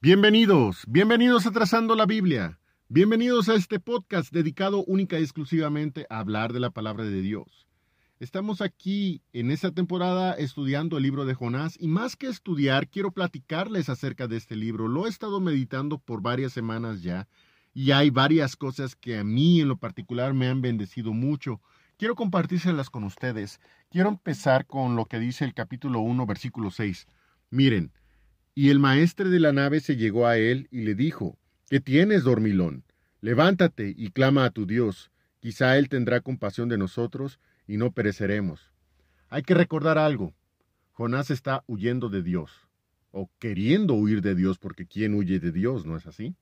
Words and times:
Bienvenidos, 0.00 0.84
bienvenidos 0.86 1.44
a 1.46 1.50
Trazando 1.50 1.96
la 1.96 2.06
Biblia. 2.06 2.60
Bienvenidos 2.88 3.48
a 3.48 3.56
este 3.56 3.80
podcast 3.80 4.32
dedicado 4.32 4.84
única 4.84 5.18
y 5.18 5.24
exclusivamente 5.24 6.06
a 6.08 6.20
hablar 6.20 6.52
de 6.52 6.60
la 6.60 6.70
palabra 6.70 7.02
de 7.02 7.20
Dios. 7.20 7.66
Estamos 8.20 8.60
aquí 8.60 9.22
en 9.32 9.50
esta 9.50 9.72
temporada 9.72 10.34
estudiando 10.34 10.98
el 10.98 11.02
libro 11.02 11.24
de 11.24 11.34
Jonás 11.34 11.76
y 11.80 11.88
más 11.88 12.14
que 12.14 12.28
estudiar, 12.28 12.86
quiero 12.86 13.10
platicarles 13.10 13.88
acerca 13.88 14.28
de 14.28 14.36
este 14.36 14.54
libro. 14.54 14.86
Lo 14.86 15.06
he 15.06 15.08
estado 15.08 15.40
meditando 15.40 15.98
por 15.98 16.22
varias 16.22 16.52
semanas 16.52 17.02
ya 17.02 17.26
y 17.74 17.90
hay 17.90 18.10
varias 18.10 18.54
cosas 18.54 18.94
que 18.94 19.18
a 19.18 19.24
mí 19.24 19.60
en 19.60 19.66
lo 19.66 19.78
particular 19.78 20.32
me 20.32 20.46
han 20.46 20.62
bendecido 20.62 21.12
mucho. 21.12 21.60
Quiero 21.96 22.14
compartírselas 22.14 22.88
con 22.88 23.02
ustedes. 23.02 23.58
Quiero 23.90 24.10
empezar 24.10 24.64
con 24.64 24.94
lo 24.94 25.06
que 25.06 25.18
dice 25.18 25.44
el 25.44 25.54
capítulo 25.54 25.98
1, 25.98 26.24
versículo 26.24 26.70
6. 26.70 27.08
Miren, 27.50 27.90
y 28.58 28.70
el 28.70 28.80
maestre 28.80 29.28
de 29.28 29.38
la 29.38 29.52
nave 29.52 29.78
se 29.78 29.94
llegó 29.94 30.26
a 30.26 30.36
él 30.36 30.66
y 30.72 30.80
le 30.80 30.96
dijo, 30.96 31.38
¿Qué 31.70 31.78
tienes, 31.78 32.24
dormilón? 32.24 32.82
Levántate 33.20 33.94
y 33.96 34.10
clama 34.10 34.44
a 34.44 34.50
tu 34.50 34.66
Dios. 34.66 35.12
Quizá 35.38 35.78
Él 35.78 35.88
tendrá 35.88 36.22
compasión 36.22 36.68
de 36.68 36.76
nosotros 36.76 37.38
y 37.68 37.76
no 37.76 37.92
pereceremos. 37.92 38.72
Hay 39.28 39.42
que 39.42 39.54
recordar 39.54 39.96
algo. 39.96 40.34
Jonás 40.90 41.30
está 41.30 41.62
huyendo 41.68 42.08
de 42.08 42.24
Dios, 42.24 42.50
o 43.12 43.30
queriendo 43.38 43.94
huir 43.94 44.22
de 44.22 44.34
Dios, 44.34 44.58
porque 44.58 44.88
¿quién 44.88 45.14
huye 45.14 45.38
de 45.38 45.52
Dios? 45.52 45.86
¿No 45.86 45.96
es 45.96 46.08
así? 46.08 46.34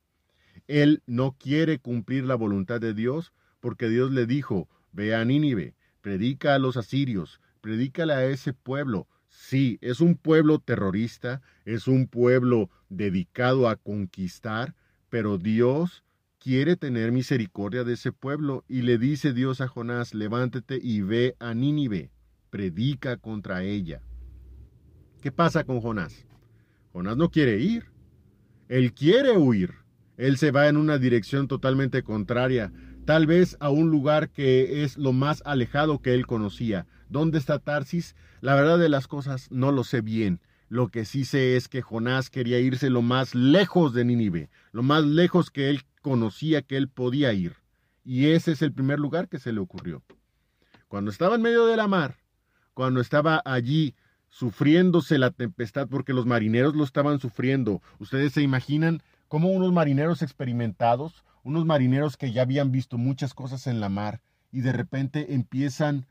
Él 0.68 1.02
no 1.04 1.36
quiere 1.38 1.80
cumplir 1.80 2.24
la 2.24 2.34
voluntad 2.34 2.80
de 2.80 2.94
Dios, 2.94 3.34
porque 3.60 3.90
Dios 3.90 4.10
le 4.10 4.24
dijo, 4.24 4.70
ve 4.90 5.14
a 5.14 5.22
Nínive, 5.26 5.74
predica 6.00 6.54
a 6.54 6.58
los 6.58 6.78
asirios, 6.78 7.42
predícale 7.60 8.14
a 8.14 8.24
ese 8.24 8.54
pueblo. 8.54 9.06
Sí, 9.28 9.78
es 9.80 10.00
un 10.00 10.16
pueblo 10.16 10.58
terrorista, 10.58 11.42
es 11.64 11.88
un 11.88 12.06
pueblo 12.06 12.70
dedicado 12.88 13.68
a 13.68 13.76
conquistar, 13.76 14.74
pero 15.08 15.38
Dios 15.38 16.04
quiere 16.38 16.76
tener 16.76 17.12
misericordia 17.12 17.84
de 17.84 17.94
ese 17.94 18.12
pueblo 18.12 18.64
y 18.68 18.82
le 18.82 18.98
dice 18.98 19.32
Dios 19.32 19.60
a 19.60 19.68
Jonás, 19.68 20.14
levántate 20.14 20.78
y 20.80 21.00
ve 21.00 21.36
a 21.38 21.54
Nínive, 21.54 22.10
predica 22.50 23.16
contra 23.16 23.62
ella. 23.62 24.02
¿Qué 25.20 25.32
pasa 25.32 25.64
con 25.64 25.80
Jonás? 25.80 26.24
Jonás 26.92 27.16
no 27.16 27.30
quiere 27.30 27.58
ir, 27.58 27.86
él 28.68 28.92
quiere 28.92 29.36
huir, 29.36 29.74
él 30.16 30.38
se 30.38 30.50
va 30.50 30.68
en 30.68 30.76
una 30.76 30.98
dirección 30.98 31.48
totalmente 31.48 32.02
contraria, 32.02 32.72
tal 33.04 33.26
vez 33.26 33.56
a 33.60 33.70
un 33.70 33.90
lugar 33.90 34.30
que 34.30 34.84
es 34.84 34.96
lo 34.96 35.12
más 35.12 35.42
alejado 35.44 36.00
que 36.00 36.14
él 36.14 36.26
conocía. 36.26 36.86
¿Dónde 37.08 37.38
está 37.38 37.58
Tarsis? 37.58 38.16
La 38.40 38.54
verdad 38.54 38.78
de 38.78 38.88
las 38.88 39.06
cosas 39.06 39.50
no 39.50 39.72
lo 39.72 39.84
sé 39.84 40.00
bien. 40.00 40.40
Lo 40.68 40.88
que 40.88 41.04
sí 41.04 41.24
sé 41.24 41.56
es 41.56 41.68
que 41.68 41.82
Jonás 41.82 42.28
quería 42.28 42.58
irse 42.58 42.90
lo 42.90 43.00
más 43.00 43.34
lejos 43.34 43.94
de 43.94 44.04
Nínive, 44.04 44.50
lo 44.72 44.82
más 44.82 45.04
lejos 45.04 45.50
que 45.50 45.70
él 45.70 45.82
conocía 46.02 46.62
que 46.62 46.76
él 46.76 46.88
podía 46.88 47.32
ir. 47.32 47.54
Y 48.04 48.26
ese 48.30 48.52
es 48.52 48.62
el 48.62 48.72
primer 48.72 48.98
lugar 48.98 49.28
que 49.28 49.38
se 49.38 49.52
le 49.52 49.60
ocurrió. 49.60 50.02
Cuando 50.88 51.10
estaba 51.10 51.36
en 51.36 51.42
medio 51.42 51.66
de 51.66 51.76
la 51.76 51.86
mar, 51.86 52.16
cuando 52.74 53.00
estaba 53.00 53.40
allí 53.44 53.94
sufriéndose 54.28 55.18
la 55.18 55.30
tempestad 55.30 55.88
porque 55.88 56.12
los 56.12 56.26
marineros 56.26 56.74
lo 56.74 56.84
estaban 56.84 57.20
sufriendo, 57.20 57.80
ustedes 57.98 58.32
se 58.32 58.42
imaginan 58.42 59.02
cómo 59.28 59.50
unos 59.50 59.72
marineros 59.72 60.22
experimentados, 60.22 61.24
unos 61.44 61.64
marineros 61.64 62.16
que 62.16 62.32
ya 62.32 62.42
habían 62.42 62.72
visto 62.72 62.98
muchas 62.98 63.34
cosas 63.34 63.68
en 63.68 63.80
la 63.80 63.88
mar 63.88 64.20
y 64.50 64.60
de 64.62 64.72
repente 64.72 65.34
empiezan 65.34 66.06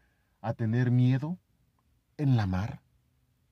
a 0.46 0.54
tener 0.54 0.92
miedo 0.92 1.40
en 2.18 2.38
la 2.38 2.46
mar. 2.46 2.82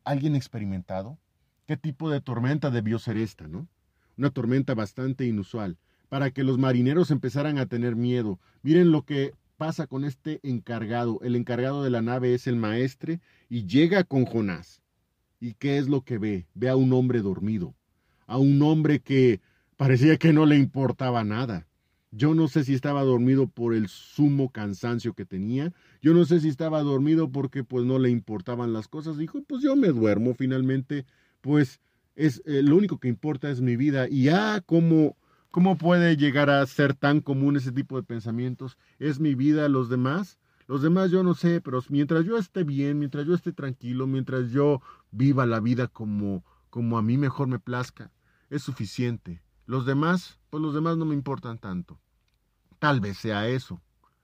¿Alguien 0.04 0.36
experimentado? 0.36 1.18
¿Qué 1.66 1.76
tipo 1.76 2.12
de 2.12 2.22
tormenta 2.22 2.70
debió 2.70 3.00
ser 3.00 3.18
esta, 3.18 3.48
no? 3.48 3.68
Una 4.16 4.30
tormenta 4.30 4.76
bastante 4.76 5.26
inusual 5.26 5.80
para 6.08 6.30
que 6.30 6.44
los 6.44 6.60
marineros 6.60 7.10
empezaran 7.10 7.58
a 7.58 7.66
tener 7.66 7.96
miedo. 7.96 8.40
Miren 8.62 8.92
lo 8.92 9.06
que 9.06 9.34
pasa 9.58 9.88
con 9.88 10.06
este 10.06 10.40
encargado. 10.44 11.20
El 11.24 11.36
encargado 11.36 11.84
de 11.84 11.90
la 11.90 12.04
nave 12.04 12.36
es 12.36 12.46
el 12.46 12.58
maestre 12.58 13.22
y 13.50 13.66
llega 13.66 14.04
con 14.04 14.26
Jonás. 14.26 14.84
¿Y 15.40 15.56
qué 15.56 15.80
es 15.80 15.88
lo 15.88 16.02
que 16.02 16.20
ve? 16.20 16.46
Ve 16.54 16.70
a 16.70 16.76
un 16.76 16.94
hombre 16.94 17.24
dormido, 17.24 17.74
a 18.28 18.38
un 18.38 18.62
hombre 18.62 19.00
que 19.00 19.42
parecía 19.78 20.18
que 20.18 20.32
no 20.32 20.46
le 20.46 20.58
importaba 20.58 21.24
nada. 21.24 21.66
Yo 22.16 22.36
no 22.36 22.48
sé 22.48 22.64
si 22.64 22.74
estaba 22.74 23.04
dormido 23.04 23.48
por 23.48 23.74
el 23.74 23.88
sumo 23.88 24.52
cansancio 24.52 25.14
que 25.14 25.26
tenía. 25.26 25.74
Yo 26.02 26.14
no 26.14 26.26
sé 26.26 26.40
si 26.40 26.50
estaba 26.50 26.82
dormido 26.84 27.32
porque 27.32 27.64
pues 27.64 27.86
no 27.86 28.00
le 28.00 28.10
importaban 28.10 28.72
las 28.72 28.88
cosas. 28.88 29.18
Dijo, 29.18 29.42
pues 29.44 29.64
yo 29.64 29.76
me 29.76 29.88
duermo 29.90 30.34
finalmente. 30.36 31.06
Pues 31.42 31.82
es 32.16 32.42
eh, 32.46 32.62
lo 32.62 32.78
único 32.78 33.00
que 33.00 33.08
importa 33.08 33.50
es 33.50 33.62
mi 33.62 33.76
vida. 33.76 34.08
Y 34.10 34.30
ah, 34.30 34.62
como 34.66 35.16
¿Cómo 35.54 35.78
puede 35.78 36.18
llegar 36.18 36.50
a 36.50 36.66
ser 36.66 36.96
tan 36.96 37.22
común 37.22 37.58
ese 37.58 37.72
tipo 37.72 37.96
de 37.96 38.02
pensamientos? 38.02 38.76
¿Es 38.98 39.20
mi 39.20 39.36
vida 39.36 39.70
los 39.70 39.88
demás? 39.88 40.40
Los 40.66 40.82
demás 40.82 41.12
yo 41.12 41.22
no 41.22 41.36
sé, 41.36 41.62
pero 41.62 41.80
mientras 41.90 42.26
yo 42.26 42.40
esté 42.40 42.64
bien, 42.64 42.98
mientras 42.98 43.28
yo 43.28 43.36
esté 43.36 43.54
tranquilo, 43.54 44.08
mientras 44.08 44.50
yo 44.50 44.82
viva 45.12 45.46
la 45.46 45.60
vida 45.60 45.88
como, 45.88 46.44
como 46.72 46.98
a 46.98 47.04
mí 47.04 47.20
mejor 47.20 47.50
me 47.50 47.60
plazca, 47.60 48.10
es 48.50 48.64
suficiente. 48.64 49.43
Los 49.66 49.86
demás, 49.86 50.40
pues 50.50 50.62
los 50.62 50.74
demás 50.74 50.98
no 50.98 51.06
me 51.06 51.16
importan 51.16 51.58
tanto. 51.58 52.00
Tal 52.80 53.00
vez 53.00 53.18
sea 53.18 53.48
eso. 53.48 53.82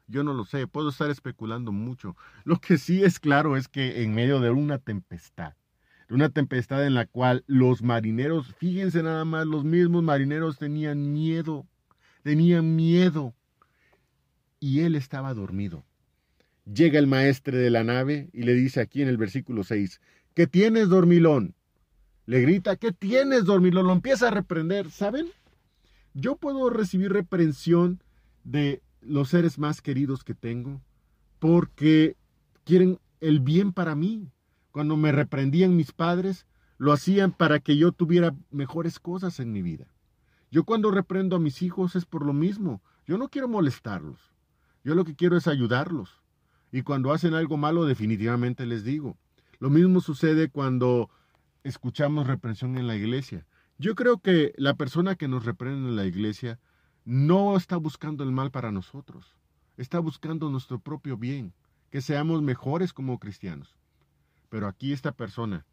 Yo 0.07 0.23
no 0.23 0.33
lo 0.33 0.44
sé, 0.44 0.67
puedo 0.67 0.89
estar 0.89 1.09
especulando 1.09 1.72
mucho. 1.72 2.16
Lo 2.44 2.59
que 2.59 2.77
sí 2.77 3.03
es 3.03 3.19
claro 3.19 3.55
es 3.55 3.67
que 3.67 4.03
en 4.03 4.13
medio 4.13 4.39
de 4.39 4.49
una 4.49 4.79
tempestad, 4.79 5.53
una 6.09 6.29
tempestad 6.29 6.85
en 6.85 6.95
la 6.95 7.05
cual 7.05 7.44
los 7.45 7.83
marineros, 7.83 8.53
fíjense 8.55 9.03
nada 9.03 9.23
más, 9.23 9.45
los 9.45 9.63
mismos 9.63 10.03
marineros 10.03 10.57
tenían 10.57 11.13
miedo, 11.13 11.67
tenían 12.23 12.75
miedo. 12.75 13.35
Y 14.59 14.81
él 14.81 14.95
estaba 14.95 15.33
dormido. 15.33 15.85
Llega 16.66 16.99
el 16.99 17.07
maestre 17.07 17.57
de 17.57 17.69
la 17.69 17.83
nave 17.83 18.29
y 18.33 18.44
le 18.44 18.53
dice 18.53 18.81
aquí 18.81 19.01
en 19.01 19.07
el 19.07 19.17
versículo 19.17 19.63
6, 19.63 20.01
¿qué 20.33 20.47
tienes, 20.47 20.89
dormilón? 20.89 21.55
Le 22.29 22.41
grita, 22.41 22.75
¿qué 22.75 22.91
tienes, 22.91 23.45
dormilón? 23.45 23.88
Lo 23.88 23.94
empieza 23.94 24.28
a 24.28 24.29
reprender, 24.29 24.91
¿saben? 24.91 25.25
Yo 26.13 26.35
puedo 26.35 26.69
recibir 26.69 27.12
reprensión 27.12 28.03
de 28.44 28.84
los 29.01 29.29
seres 29.29 29.57
más 29.57 29.81
queridos 29.81 30.23
que 30.23 30.35
tengo 30.35 30.79
porque 31.40 32.17
quieren 32.66 33.00
el 33.19 33.40
bien 33.40 33.73
para 33.73 33.95
mí. 33.95 34.29
Cuando 34.69 34.95
me 34.95 35.12
reprendían 35.12 35.75
mis 35.75 35.91
padres, 35.91 36.45
lo 36.78 36.94
hacían 36.94 37.31
para 37.31 37.57
que 37.57 37.78
yo 37.78 37.94
tuviera 37.94 38.35
mejores 38.51 39.00
cosas 39.00 39.40
en 39.40 39.51
mi 39.51 39.63
vida. 39.63 39.88
Yo 40.51 40.66
cuando 40.66 40.91
reprendo 40.91 41.35
a 41.35 41.40
mis 41.40 41.63
hijos 41.63 41.96
es 41.96 42.06
por 42.06 42.23
lo 42.23 42.34
mismo. 42.34 42.84
Yo 43.07 43.17
no 43.17 43.29
quiero 43.29 43.47
molestarlos. 43.47 44.19
Yo 44.84 44.94
lo 44.94 45.03
que 45.03 45.16
quiero 45.16 45.35
es 45.35 45.47
ayudarlos. 45.47 46.22
Y 46.72 46.84
cuando 46.84 47.11
hacen 47.11 47.34
algo 47.34 47.57
malo, 47.57 47.85
definitivamente 47.85 48.67
les 48.67 48.84
digo. 48.84 49.17
Lo 49.57 49.72
mismo 49.72 50.00
sucede 50.00 50.50
cuando 50.50 51.09
escuchamos 51.64 52.28
reprensión 52.28 52.78
en 52.78 52.88
la 52.88 52.96
iglesia. 52.96 53.46
Yo 53.78 53.96
creo 53.96 54.20
que 54.20 54.53
la 54.58 54.75
persona 54.75 55.16
que 55.16 55.28
nos 55.28 55.46
reprende 55.46 55.90
en 55.90 55.96
la 55.96 56.06
iglesia 56.06 56.59
no 57.06 57.56
está 57.56 57.78
buscando 57.78 58.24
el 58.24 58.31
mal 58.31 58.52
para 58.52 58.72
nosotros. 58.72 59.36
Está 59.78 60.00
buscando 60.00 60.50
nuestro 60.50 60.80
propio 60.80 61.18
bien, 61.18 61.53
que 61.90 62.02
seamos 62.02 62.42
mejores 62.42 62.94
como 62.94 63.20
cristianos. 63.20 63.78
Pero 64.50 64.68
aquí 64.68 64.92
esta 64.92 65.12
persona 65.12 65.66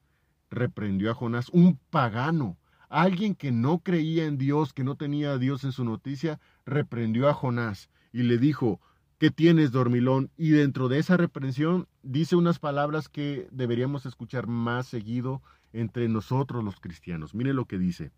reprendió 0.51 1.11
a 1.11 1.15
Jonás, 1.15 1.49
un 1.51 1.79
pagano, 1.91 2.57
alguien 2.89 3.35
que 3.35 3.51
no 3.51 3.81
creía 3.81 4.27
en 4.27 4.39
Dios, 4.39 4.73
que 4.73 4.85
no 4.85 4.97
tenía 4.97 5.33
a 5.33 5.39
Dios 5.39 5.65
en 5.65 5.73
su 5.73 5.85
noticia, 5.85 6.41
reprendió 6.65 7.29
a 7.29 7.35
Jonás 7.35 7.91
y 8.13 8.23
le 8.23 8.39
dijo, 8.39 8.81
¿qué 9.19 9.31
tienes, 9.31 9.73
dormilón? 9.73 10.31
Y 10.37 10.51
dentro 10.51 10.89
de 10.89 10.99
esa 10.99 11.17
reprensión 11.17 11.89
dice 12.03 12.37
unas 12.37 12.59
palabras 12.59 13.09
que 13.09 13.49
deberíamos 13.51 14.07
escuchar 14.07 14.47
más 14.47 14.87
seguido 14.87 15.43
entre 15.73 16.09
nosotros 16.09 16.65
los 16.65 16.81
cristianos. 16.81 17.35
Mire 17.35 17.53
lo 17.53 17.67
que 17.67 17.79
dice, 17.79 18.13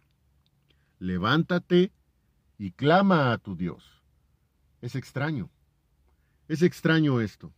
levántate 0.98 1.92
y 2.58 2.72
clama 2.72 3.32
a 3.32 3.38
tu 3.38 3.56
Dios. 3.56 4.02
Es 4.80 4.94
extraño, 4.94 5.50
es 6.48 6.62
extraño 6.62 7.20
esto. 7.20 7.52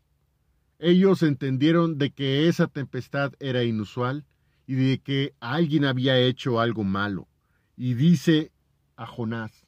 Ellos 0.79 1.23
entendieron 1.23 1.99
de 1.99 2.11
que 2.11 2.49
esa 2.49 2.67
tempestad 2.67 3.35
era 3.39 3.65
inusual 3.65 4.25
y 4.67 4.75
de 4.75 4.99
que 4.99 5.35
alguien 5.41 5.85
había 5.85 6.19
hecho 6.19 6.61
algo 6.61 6.85
malo. 6.85 7.29
Y 7.77 7.95
dice 7.95 8.53
a 8.97 9.07
Jonás, 9.07 9.67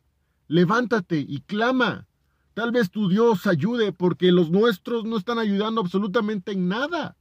levántate 0.48 1.18
y 1.18 1.40
clama. 1.40 2.06
Tal 2.54 2.72
vez 2.72 2.90
tu 2.90 3.08
Dios 3.08 3.46
ayude 3.46 3.92
porque 3.92 4.32
los 4.32 4.50
nuestros 4.50 5.04
no 5.04 5.16
están 5.16 5.38
ayudando 5.38 5.80
absolutamente 5.80 6.52
en 6.52 6.68
nada. 6.68 7.16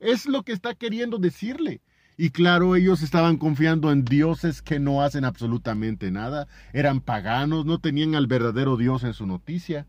Es 0.00 0.26
lo 0.26 0.42
que 0.42 0.52
está 0.52 0.74
queriendo 0.74 1.18
decirle. 1.18 1.80
Y 2.16 2.30
claro, 2.30 2.76
ellos 2.76 3.02
estaban 3.02 3.38
confiando 3.38 3.90
en 3.90 4.04
dioses 4.04 4.62
que 4.62 4.78
no 4.78 5.02
hacen 5.02 5.24
absolutamente 5.24 6.10
nada. 6.10 6.46
Eran 6.72 7.00
paganos, 7.00 7.66
no 7.66 7.78
tenían 7.78 8.14
al 8.14 8.26
verdadero 8.26 8.76
Dios 8.76 9.02
en 9.04 9.14
su 9.14 9.26
noticia. 9.26 9.86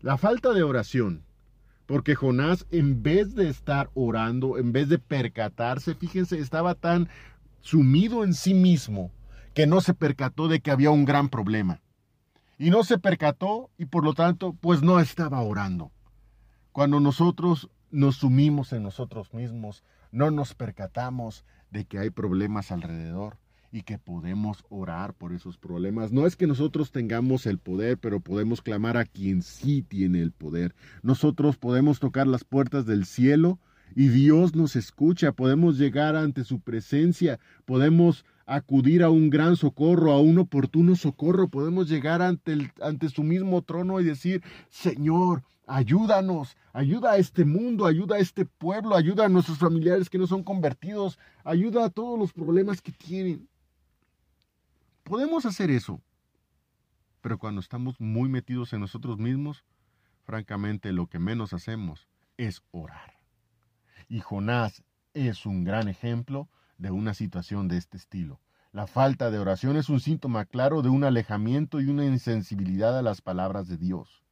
La 0.00 0.16
falta 0.16 0.52
de 0.52 0.62
oración 0.62 1.24
porque 1.86 2.14
Jonás, 2.14 2.66
en 2.70 3.02
vez 3.02 3.34
de 3.34 3.48
estar 3.48 3.90
orando, 3.94 4.58
en 4.58 4.72
vez 4.72 4.88
de 4.88 4.98
percatarse, 4.98 5.94
fíjense, 5.94 6.38
estaba 6.38 6.74
tan 6.74 7.08
sumido 7.60 8.24
en 8.24 8.34
sí 8.34 8.54
mismo 8.54 9.10
que 9.52 9.66
no 9.66 9.80
se 9.80 9.94
percató 9.94 10.48
de 10.48 10.60
que 10.60 10.70
había 10.70 10.90
un 10.90 11.04
gran 11.04 11.28
problema. 11.28 11.80
Y 12.58 12.70
no 12.70 12.84
se 12.84 12.98
percató 12.98 13.70
y 13.76 13.86
por 13.86 14.04
lo 14.04 14.14
tanto, 14.14 14.54
pues 14.54 14.82
no 14.82 14.98
estaba 14.98 15.42
orando. 15.42 15.90
Cuando 16.72 17.00
nosotros 17.00 17.68
nos 17.90 18.16
sumimos 18.16 18.72
en 18.72 18.82
nosotros 18.82 19.32
mismos, 19.34 19.84
no 20.14 20.30
nos 20.30 20.54
percatamos 20.54 21.44
de 21.70 21.84
que 21.84 21.98
hay 21.98 22.10
problemas 22.10 22.70
alrededor 22.70 23.36
y 23.72 23.82
que 23.82 23.98
podemos 23.98 24.64
orar 24.68 25.12
por 25.14 25.32
esos 25.32 25.58
problemas. 25.58 26.12
No 26.12 26.24
es 26.24 26.36
que 26.36 26.46
nosotros 26.46 26.92
tengamos 26.92 27.46
el 27.46 27.58
poder, 27.58 27.98
pero 27.98 28.20
podemos 28.20 28.62
clamar 28.62 28.96
a 28.96 29.04
quien 29.04 29.42
sí 29.42 29.82
tiene 29.82 30.22
el 30.22 30.30
poder. 30.30 30.76
Nosotros 31.02 31.56
podemos 31.56 31.98
tocar 31.98 32.28
las 32.28 32.44
puertas 32.44 32.86
del 32.86 33.04
cielo 33.04 33.58
y 33.96 34.06
Dios 34.06 34.54
nos 34.54 34.76
escucha. 34.76 35.32
Podemos 35.32 35.78
llegar 35.78 36.14
ante 36.14 36.44
su 36.44 36.60
presencia, 36.60 37.40
podemos 37.64 38.24
acudir 38.46 39.02
a 39.02 39.10
un 39.10 39.30
gran 39.30 39.56
socorro, 39.56 40.12
a 40.12 40.20
un 40.20 40.38
oportuno 40.38 40.94
socorro. 40.94 41.48
Podemos 41.48 41.88
llegar 41.88 42.22
ante, 42.22 42.52
el, 42.52 42.70
ante 42.80 43.08
su 43.08 43.24
mismo 43.24 43.62
trono 43.62 43.98
y 43.98 44.04
decir, 44.04 44.44
Señor, 44.68 45.42
ayúdanos, 45.66 46.56
ayuda 46.72 47.12
a 47.12 47.16
este 47.16 47.44
mundo, 47.44 47.86
ayuda 47.86 48.16
a 48.16 48.18
este 48.18 48.44
pueblo, 48.44 48.94
ayuda 48.94 49.26
a 49.26 49.28
nuestros 49.28 49.58
familiares 49.58 50.10
que 50.10 50.18
no 50.18 50.26
son 50.26 50.42
convertidos, 50.42 51.18
ayuda 51.44 51.86
a 51.86 51.90
todos 51.90 52.18
los 52.18 52.32
problemas 52.32 52.82
que 52.82 52.92
tienen. 52.92 53.48
Podemos 55.02 55.44
hacer 55.46 55.70
eso, 55.70 56.00
pero 57.20 57.38
cuando 57.38 57.60
estamos 57.60 58.00
muy 58.00 58.28
metidos 58.28 58.72
en 58.72 58.80
nosotros 58.80 59.18
mismos, 59.18 59.64
francamente 60.24 60.92
lo 60.92 61.06
que 61.06 61.18
menos 61.18 61.52
hacemos 61.52 62.08
es 62.36 62.62
orar. 62.70 63.14
Y 64.08 64.20
Jonás 64.20 64.82
es 65.14 65.46
un 65.46 65.64
gran 65.64 65.88
ejemplo 65.88 66.48
de 66.78 66.90
una 66.90 67.14
situación 67.14 67.68
de 67.68 67.76
este 67.76 67.96
estilo. 67.96 68.40
La 68.72 68.86
falta 68.86 69.30
de 69.30 69.38
oración 69.38 69.76
es 69.76 69.88
un 69.88 70.00
síntoma 70.00 70.46
claro 70.46 70.82
de 70.82 70.88
un 70.88 71.04
alejamiento 71.04 71.80
y 71.80 71.86
una 71.86 72.04
insensibilidad 72.04 72.98
a 72.98 73.02
las 73.02 73.20
palabras 73.20 73.68
de 73.68 73.76
Dios. 73.76 74.23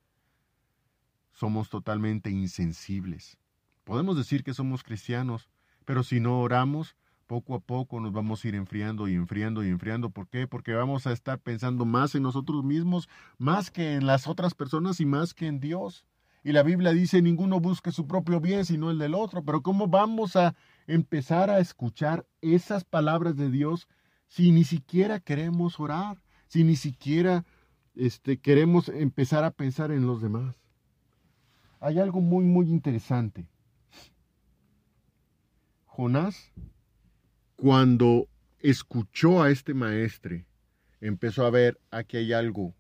Somos 1.33 1.69
totalmente 1.69 2.31
insensibles. 2.31 3.39
Podemos 3.85 4.17
decir 4.17 4.45
que 4.45 4.55
somos 4.55 4.83
cristianos, 4.83 5.49
pero 5.85 6.03
si 6.03 6.21
no 6.21 6.41
oramos, 6.41 6.97
poco 7.27 7.55
a 7.55 7.61
poco 7.61 7.99
nos 8.01 8.13
vamos 8.13 8.45
a 8.45 8.49
ir 8.49 8.55
enfriando 8.55 9.09
y 9.09 9.15
enfriando 9.15 9.65
y 9.65 9.69
enfriando. 9.69 10.11
¿Por 10.11 10.29
qué? 10.29 10.47
Porque 10.47 10.75
vamos 10.75 11.07
a 11.07 11.13
estar 11.13 11.39
pensando 11.39 11.85
más 11.85 12.15
en 12.15 12.23
nosotros 12.23 12.63
mismos, 12.63 13.09
más 13.39 13.71
que 13.71 13.95
en 13.95 14.07
las 14.07 14.27
otras 14.27 14.55
personas 14.55 15.01
y 15.01 15.07
más 15.07 15.35
que 15.35 15.47
en 15.47 15.59
Dios. 15.59 16.05
Y 16.45 16.53
la 16.53 16.63
Biblia 16.63 16.93
dice, 16.93 17.23
ninguno 17.23 17.61
busque 17.61 17.93
su 17.93 18.07
propio 18.07 18.41
bien, 18.41 18.65
sino 18.65 18.91
el 18.91 18.99
del 18.99 19.15
otro. 19.15 19.45
Pero 19.45 19.63
¿cómo 19.63 19.87
vamos 19.87 20.37
a 20.37 20.55
empezar 20.87 21.51
a 21.51 21.61
escuchar 21.61 22.27
esas 22.41 22.85
palabras 22.85 23.37
de 23.37 23.51
Dios 23.51 23.89
si 24.27 24.51
ni 24.51 24.65
siquiera 24.65 25.21
queremos 25.21 25.79
orar, 25.79 26.23
si 26.49 26.65
ni 26.65 26.77
siquiera 26.77 27.45
este, 27.95 28.39
queremos 28.39 28.89
empezar 28.89 29.45
a 29.45 29.51
pensar 29.51 29.93
en 29.93 30.07
los 30.07 30.23
demás. 30.23 30.62
Hay 31.85 31.99
algo 31.99 32.21
muy, 32.21 32.45
muy 32.45 32.71
interesante. 32.71 33.45
Jonás, 35.85 36.53
cuando 37.57 38.29
escuchó 38.61 39.43
a 39.43 39.51
este 39.51 39.75
maestre, 39.75 40.47
empezó 41.01 41.45
a 41.45 41.51
ver 41.51 41.81
aquí 41.91 42.19
hay 42.19 42.33
algo, 42.35 42.73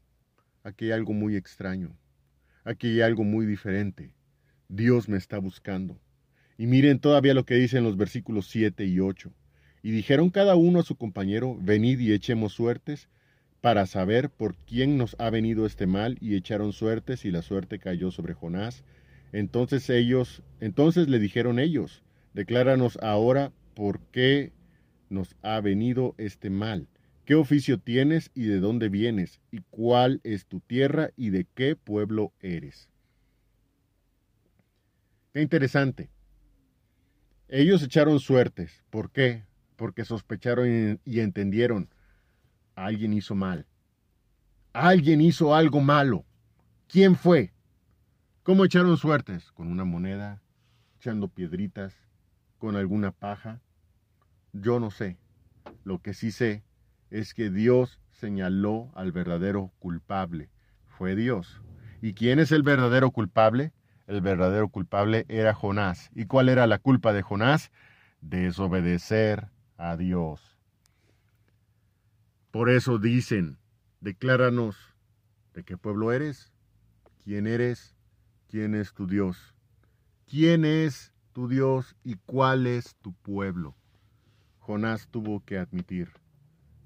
aquí 0.63 0.85
hay 0.85 0.93
algo 0.93 1.15
muy 1.15 1.35
extraño, 1.35 1.97
aquí 2.63 2.91
hay 2.91 3.01
algo 3.01 3.25
muy 3.25 3.45
diferente. 3.45 4.15
Dios 4.69 5.09
me 5.09 5.19
está 5.19 5.39
buscando. 5.39 5.99
Y 6.57 6.69
miren 6.69 7.01
todavía 7.01 7.35
lo 7.35 7.45
que 7.45 7.57
dicen 7.57 7.83
los 7.83 7.97
versículos 7.97 8.47
7 8.47 8.85
y 8.85 9.01
8. 9.01 9.33
Y 9.83 9.91
dijeron 9.91 10.31
cada 10.31 10.55
uno 10.55 10.79
a 10.79 10.85
su 10.85 10.95
compañero, 10.95 11.59
venid 11.61 11.99
y 11.99 12.13
echemos 12.13 12.53
suertes 12.53 13.09
para 13.63 13.87
saber 13.87 14.29
por 14.29 14.57
quién 14.57 14.99
nos 14.99 15.17
ha 15.21 15.31
venido 15.31 15.65
este 15.65 15.87
mal, 15.87 16.19
y 16.21 16.35
echaron 16.35 16.73
suertes, 16.73 17.25
y 17.25 17.31
la 17.31 17.43
suerte 17.43 17.79
cayó 17.79 18.11
sobre 18.11 18.35
Jonás. 18.35 18.85
Entonces 19.33 19.89
ellos, 19.89 20.43
entonces 20.61 21.09
le 21.09 21.21
dijeron 21.21 21.59
ellos, 21.61 22.03
decláranos 22.35 22.99
ahora 23.01 23.53
por 23.75 24.01
qué 24.11 24.53
nos 25.09 25.37
ha 25.43 25.61
venido 25.61 26.15
este 26.19 26.51
mal. 26.51 26.89
¿Qué 27.25 27.37
oficio 27.37 27.79
tienes 27.79 28.33
y 28.35 28.47
de 28.47 28.59
dónde 28.59 28.89
vienes? 28.89 29.41
¿Y 29.53 29.61
cuál 29.71 30.21
es 30.25 30.47
tu 30.47 30.59
tierra 30.59 31.11
y 31.17 31.31
de 31.31 31.47
qué 31.55 31.77
pueblo 31.77 32.33
eres? 32.41 32.89
Qué 35.33 35.41
interesante. 35.41 36.11
Ellos 37.49 37.81
echaron 37.85 38.19
suertes. 38.19 38.83
¿Por 38.91 39.13
qué? 39.13 39.45
Porque 39.77 40.05
sospecharon 40.05 41.01
y 41.05 41.21
entendieron. 41.21 41.89
Alguien 42.75 43.13
hizo 43.13 43.35
mal. 43.35 43.67
Alguien 44.73 45.21
hizo 45.21 45.55
algo 45.55 45.81
malo. 45.81 46.25
¿Quién 46.89 47.17
fue? 47.17 47.53
¿Cómo 48.43 48.65
echaron 48.65 48.97
suertes? 48.97 49.53
Con 49.53 49.69
una 49.69 49.85
moneda, 49.85 50.43
echando 50.97 51.29
piedritas, 51.29 51.95
con 52.59 52.77
alguna 52.77 53.13
paja. 53.13 53.61
Yo 54.53 54.81
no 54.81 54.91
sé. 54.91 55.19
Lo 55.85 56.01
que 56.01 56.15
sí 56.15 56.33
sé 56.33 56.65
es 57.11 57.35
que 57.35 57.51
Dios 57.51 58.01
señaló 58.11 58.91
al 58.95 59.13
verdadero 59.13 59.73
culpable. 59.79 60.51
Fue 60.87 61.15
Dios. 61.15 61.61
¿Y 62.01 62.15
quién 62.15 62.39
es 62.39 62.53
el 62.53 62.63
verdadero 62.63 63.11
culpable? 63.11 63.73
el 64.07 64.21
verdadero 64.21 64.69
culpable 64.69 65.25
era 65.29 65.55
Jonás. 65.55 66.11
¿Y 66.15 66.27
cuál 66.27 66.49
era 66.49 66.67
la 66.67 66.79
culpa 66.79 67.13
de 67.13 67.23
Jonás? 67.23 67.71
Desobedecer 68.21 69.49
a 69.77 69.97
Dios. 69.97 70.52
Por 72.53 72.69
eso 72.69 72.99
dicen, 72.99 73.57
decláranos 74.01 74.77
de 75.55 75.65
qué 75.65 75.79
pueblo 75.79 76.13
eres, 76.13 76.53
quién 77.25 77.47
eres, 77.47 77.97
quién 78.47 78.75
es 78.75 78.93
tu 78.93 79.07
Dios, 79.07 79.55
quién 80.27 80.67
es 80.67 81.15
tu 81.33 81.49
Dios 81.49 81.97
y 82.05 82.17
cuál 82.27 82.67
es 82.67 82.95
tu 82.97 83.15
pueblo. 83.15 83.75
Jonás 84.59 85.09
tuvo 85.09 85.43
que 85.47 85.57
admitir 85.57 86.11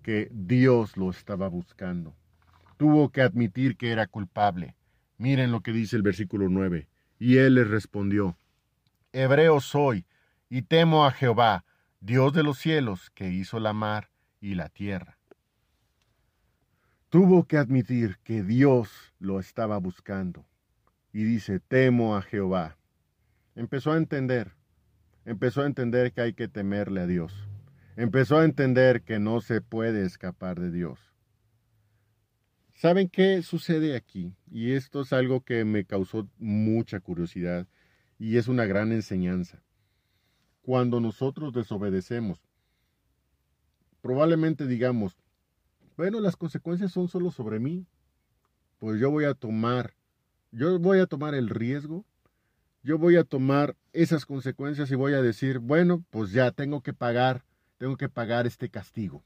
que 0.05 0.29
Dios 0.31 0.97
lo 0.97 1.11
estaba 1.11 1.49
buscando. 1.49 2.15
Tuvo 2.77 3.11
que 3.11 3.23
admitir 3.23 3.77
que 3.77 3.91
era 3.91 4.07
culpable. 4.07 4.77
Miren 5.19 5.51
lo 5.51 5.63
que 5.63 5.73
dice 5.73 5.97
el 5.97 6.03
versículo 6.03 6.49
9. 6.49 6.89
Y 7.19 7.39
él 7.39 7.57
les 7.57 7.67
respondió, 7.67 8.39
Hebreo 9.13 9.61
soy, 9.61 10.07
y 10.49 10.63
temo 10.63 11.07
a 11.07 11.11
Jehová, 11.11 11.65
Dios 11.99 12.33
de 12.33 12.45
los 12.45 12.59
cielos, 12.59 13.11
que 13.11 13.31
hizo 13.31 13.59
la 13.59 13.73
mar 13.73 14.11
y 14.41 14.55
la 14.55 14.69
tierra. 14.69 15.16
Tuvo 17.17 17.45
que 17.45 17.57
admitir 17.57 18.19
que 18.25 18.43
Dios 18.43 18.91
lo 19.21 19.41
estaba 19.41 19.79
buscando. 19.79 20.45
Y 21.15 21.25
dice, 21.25 21.61
temo 21.61 22.15
a 22.15 22.21
Jehová. 22.21 22.77
Empezó 23.55 23.93
a 23.93 23.97
entender, 23.97 24.53
empezó 25.25 25.63
a 25.63 25.67
entender 25.67 26.13
que 26.13 26.21
hay 26.21 26.35
que 26.35 26.47
temerle 26.47 27.01
a 27.01 27.07
Dios. 27.07 27.33
Empezó 27.97 28.37
a 28.37 28.45
entender 28.45 29.01
que 29.01 29.19
no 29.19 29.41
se 29.41 29.63
puede 29.63 30.05
escapar 30.05 30.61
de 30.61 30.71
Dios. 30.71 31.01
¿Saben 32.75 33.09
qué 33.09 33.41
sucede 33.41 33.97
aquí? 33.97 34.35
Y 34.51 34.73
esto 34.73 35.01
es 35.01 35.15
algo 35.15 35.41
que 35.41 35.65
me 35.65 35.87
causó 35.87 36.29
mucha 36.37 37.01
curiosidad 37.01 37.67
y 38.19 38.37
es 38.37 38.47
una 38.47 38.67
gran 38.67 38.93
enseñanza. 38.93 39.63
Cuando 40.61 41.01
nosotros 41.01 41.55
desobedecemos, 41.55 42.47
probablemente 44.03 44.67
digamos, 44.67 45.17
bueno, 45.97 46.21
las 46.21 46.37
consecuencias 46.37 46.93
son 46.93 47.09
solo 47.09 47.31
sobre 47.31 47.59
mí, 47.59 47.87
pues 48.79 49.01
yo 49.01 49.11
voy 49.11 49.25
a 49.25 49.35
tomar, 49.35 49.95
yo 50.53 50.79
voy 50.79 50.99
a 50.99 51.07
tomar 51.07 51.35
el 51.35 51.49
riesgo, 51.49 52.05
yo 52.83 52.99
voy 52.99 53.17
a 53.17 53.25
tomar 53.25 53.75
esas 53.93 54.27
consecuencias 54.27 54.91
y 54.91 54.95
voy 54.95 55.15
a 55.15 55.23
decir, 55.23 55.59
bueno, 55.59 56.05
pues 56.11 56.33
ya 56.33 56.51
tengo 56.53 56.83
que 56.83 56.93
pagar, 56.93 57.45
tengo 57.79 57.97
que 57.97 58.09
pagar 58.09 58.47
este 58.47 58.69
castigo. 58.69 59.25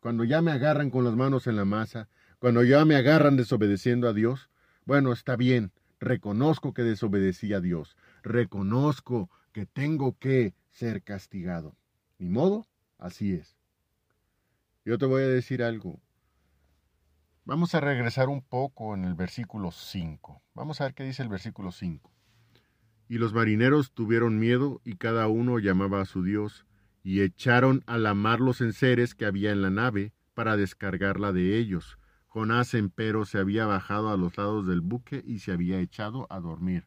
Cuando 0.00 0.24
ya 0.24 0.42
me 0.42 0.50
agarran 0.50 0.90
con 0.90 1.04
las 1.04 1.14
manos 1.14 1.46
en 1.46 1.56
la 1.56 1.64
masa, 1.64 2.08
cuando 2.38 2.64
ya 2.64 2.84
me 2.84 2.96
agarran 2.96 3.36
desobedeciendo 3.36 4.08
a 4.08 4.12
Dios, 4.12 4.50
bueno, 4.84 5.12
está 5.12 5.36
bien, 5.36 5.70
reconozco 6.00 6.74
que 6.74 6.82
desobedecí 6.82 7.52
a 7.52 7.60
Dios, 7.60 7.96
reconozco 8.22 9.30
que 9.52 9.66
tengo 9.66 10.18
que 10.18 10.54
ser 10.70 11.02
castigado. 11.02 11.76
Ni 12.18 12.28
modo, 12.28 12.66
así 12.98 13.32
es. 13.34 13.61
Yo 14.84 14.98
te 14.98 15.06
voy 15.06 15.22
a 15.22 15.28
decir 15.28 15.62
algo. 15.62 16.00
Vamos 17.44 17.74
a 17.74 17.80
regresar 17.80 18.28
un 18.28 18.42
poco 18.42 18.94
en 18.94 19.04
el 19.04 19.14
versículo 19.14 19.72
5. 19.72 20.42
Vamos 20.54 20.80
a 20.80 20.84
ver 20.84 20.94
qué 20.94 21.04
dice 21.04 21.22
el 21.22 21.28
versículo 21.28 21.72
5. 21.72 22.10
Y 23.08 23.18
los 23.18 23.34
marineros 23.34 23.92
tuvieron 23.92 24.38
miedo 24.38 24.80
y 24.84 24.96
cada 24.96 25.28
uno 25.28 25.58
llamaba 25.58 26.00
a 26.00 26.06
su 26.06 26.22
Dios 26.22 26.66
y 27.02 27.22
echaron 27.22 27.82
a 27.86 27.98
la 27.98 28.14
mar 28.14 28.40
los 28.40 28.60
enseres 28.60 29.14
que 29.14 29.26
había 29.26 29.50
en 29.50 29.62
la 29.62 29.70
nave 29.70 30.12
para 30.34 30.56
descargarla 30.56 31.32
de 31.32 31.58
ellos 31.58 31.98
Jonás, 32.32 32.72
empero, 32.72 33.26
se 33.26 33.36
había 33.36 33.66
bajado 33.66 34.08
a 34.08 34.16
los 34.16 34.38
lados 34.38 34.66
del 34.66 34.80
buque 34.80 35.22
y 35.22 35.40
se 35.40 35.52
había 35.52 35.80
echado 35.80 36.26
a 36.30 36.40
dormir. 36.40 36.86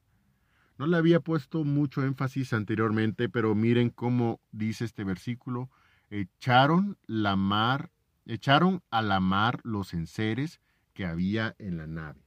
No 0.79 0.87
le 0.87 0.97
había 0.97 1.19
puesto 1.19 1.63
mucho 1.63 2.03
énfasis 2.03 2.51
anteriormente, 2.51 3.29
pero 3.29 3.53
miren 3.53 3.91
cómo 3.91 4.41
dice 4.51 4.85
este 4.85 5.03
versículo. 5.03 5.69
Echaron 6.09 6.97
la 7.07 7.35
mar 7.35 7.91
Echaron 8.27 8.81
a 8.89 9.03
la 9.03 9.19
mar 9.19 9.59
los 9.63 9.93
enseres 9.93 10.59
que 10.93 11.05
había 11.05 11.55
en 11.59 11.77
la 11.77 11.85
nave. 11.85 12.21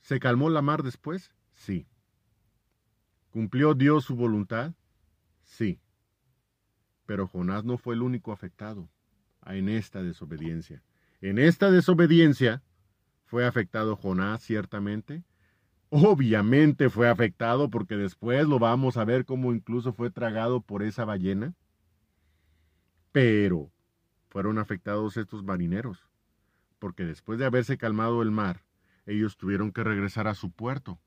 ¿Se 0.00 0.18
calmó 0.18 0.50
la 0.50 0.62
mar 0.62 0.82
después? 0.82 1.32
Sí. 1.52 1.86
¿Cumplió 3.30 3.74
Dios 3.74 4.04
su 4.04 4.16
voluntad? 4.16 4.74
Sí. 5.44 5.80
Pero 7.06 7.28
Jonás 7.28 7.64
no 7.64 7.78
fue 7.78 7.94
el 7.94 8.02
único 8.02 8.32
afectado 8.32 8.88
en 9.46 9.68
esta 9.68 10.02
desobediencia. 10.02 10.82
En 11.20 11.38
esta 11.38 11.70
desobediencia 11.70 12.62
fue 13.24 13.46
afectado 13.46 13.94
Jonás, 13.94 14.42
ciertamente. 14.42 15.22
Obviamente 15.90 16.90
fue 16.90 17.08
afectado 17.08 17.70
porque 17.70 17.96
después 17.96 18.46
lo 18.46 18.58
vamos 18.58 18.96
a 18.96 19.04
ver 19.04 19.24
cómo 19.24 19.52
incluso 19.52 19.92
fue 19.92 20.10
tragado 20.10 20.60
por 20.60 20.82
esa 20.82 21.04
ballena. 21.04 21.54
Pero 23.12 23.70
fueron 24.28 24.58
afectados 24.58 25.16
estos 25.16 25.44
marineros, 25.44 26.08
porque 26.78 27.04
después 27.04 27.38
de 27.38 27.46
haberse 27.46 27.78
calmado 27.78 28.20
el 28.22 28.30
mar, 28.30 28.62
ellos 29.06 29.36
tuvieron 29.36 29.72
que 29.72 29.84
regresar 29.84 30.26
a 30.28 30.34
su 30.34 30.50
puerto. 30.50 30.98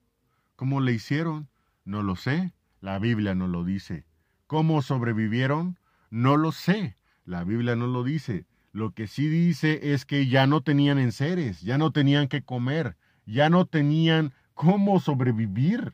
¿Cómo 0.56 0.82
le 0.82 0.94
hicieron? 0.94 1.50
No 1.86 2.02
lo 2.02 2.16
sé. 2.16 2.54
La 2.82 2.98
Biblia 2.98 3.36
no 3.36 3.48
lo 3.48 3.66
dice. 3.66 4.06
¿Cómo 4.48 4.82
sobrevivieron? 4.82 5.78
No 6.10 6.38
lo 6.38 6.52
sé. 6.52 6.96
La 7.26 7.44
Biblia 7.44 7.76
no 7.76 7.88
lo 7.88 8.04
dice. 8.04 8.46
Lo 8.72 8.92
que 8.92 9.08
sí 9.08 9.28
dice 9.28 9.94
es 9.94 10.06
que 10.06 10.28
ya 10.28 10.48
no 10.48 10.62
tenían 10.62 11.00
enseres, 11.00 11.62
ya 11.62 11.78
no 11.78 11.92
tenían 11.92 12.28
que 12.28 12.44
comer, 12.44 12.96
ya 13.26 13.50
no 13.50 13.66
tenían 13.66 14.34
cómo 14.60 15.00
sobrevivir. 15.00 15.94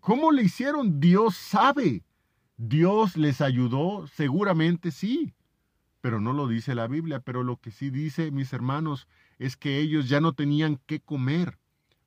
¿Cómo 0.00 0.32
le 0.32 0.42
hicieron? 0.42 1.00
Dios 1.00 1.36
sabe. 1.36 2.02
Dios 2.56 3.18
les 3.18 3.42
ayudó, 3.42 4.06
seguramente 4.06 4.90
sí. 4.90 5.34
Pero 6.00 6.18
no 6.18 6.32
lo 6.32 6.48
dice 6.48 6.74
la 6.74 6.86
Biblia, 6.86 7.20
pero 7.20 7.42
lo 7.42 7.58
que 7.58 7.70
sí 7.70 7.90
dice, 7.90 8.30
mis 8.30 8.54
hermanos, 8.54 9.06
es 9.38 9.58
que 9.58 9.80
ellos 9.80 10.08
ya 10.08 10.18
no 10.22 10.32
tenían 10.32 10.80
qué 10.86 11.00
comer. 11.00 11.58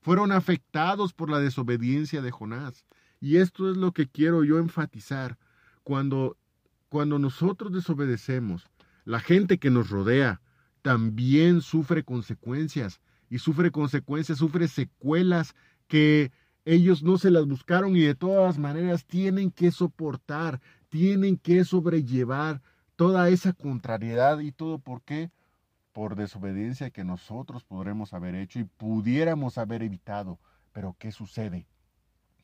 Fueron 0.01 0.31
afectados 0.31 1.13
por 1.13 1.29
la 1.29 1.37
desobediencia 1.37 2.23
de 2.23 2.31
Jonás. 2.31 2.83
Y 3.19 3.37
esto 3.37 3.69
es 3.69 3.77
lo 3.77 3.91
que 3.91 4.07
quiero 4.07 4.43
yo 4.43 4.57
enfatizar. 4.57 5.37
Cuando 5.83 6.37
cuando 6.89 7.19
nosotros 7.19 7.71
desobedecemos, 7.71 8.67
la 9.05 9.19
gente 9.19 9.59
que 9.59 9.69
nos 9.69 9.91
rodea 9.91 10.41
también 10.81 11.61
sufre 11.61 12.03
consecuencias 12.03 12.99
y 13.31 13.39
sufre 13.39 13.71
consecuencias, 13.71 14.37
sufre 14.37 14.67
secuelas 14.67 15.55
que 15.87 16.31
ellos 16.65 17.01
no 17.01 17.17
se 17.17 17.31
las 17.31 17.47
buscaron 17.47 17.95
y 17.95 18.01
de 18.01 18.13
todas 18.13 18.59
maneras 18.59 19.05
tienen 19.05 19.49
que 19.49 19.71
soportar, 19.71 20.61
tienen 20.89 21.37
que 21.37 21.65
sobrellevar 21.65 22.61
toda 22.95 23.29
esa 23.29 23.53
contrariedad 23.53 24.37
y 24.41 24.51
todo 24.51 24.77
por 24.77 25.01
qué? 25.01 25.31
Por 25.91 26.15
desobediencia 26.15 26.91
que 26.91 27.03
nosotros 27.03 27.63
podremos 27.63 28.13
haber 28.13 28.35
hecho 28.35 28.59
y 28.59 28.65
pudiéramos 28.65 29.57
haber 29.57 29.81
evitado. 29.81 30.37
Pero 30.71 30.95
¿qué 30.99 31.11
sucede? 31.11 31.65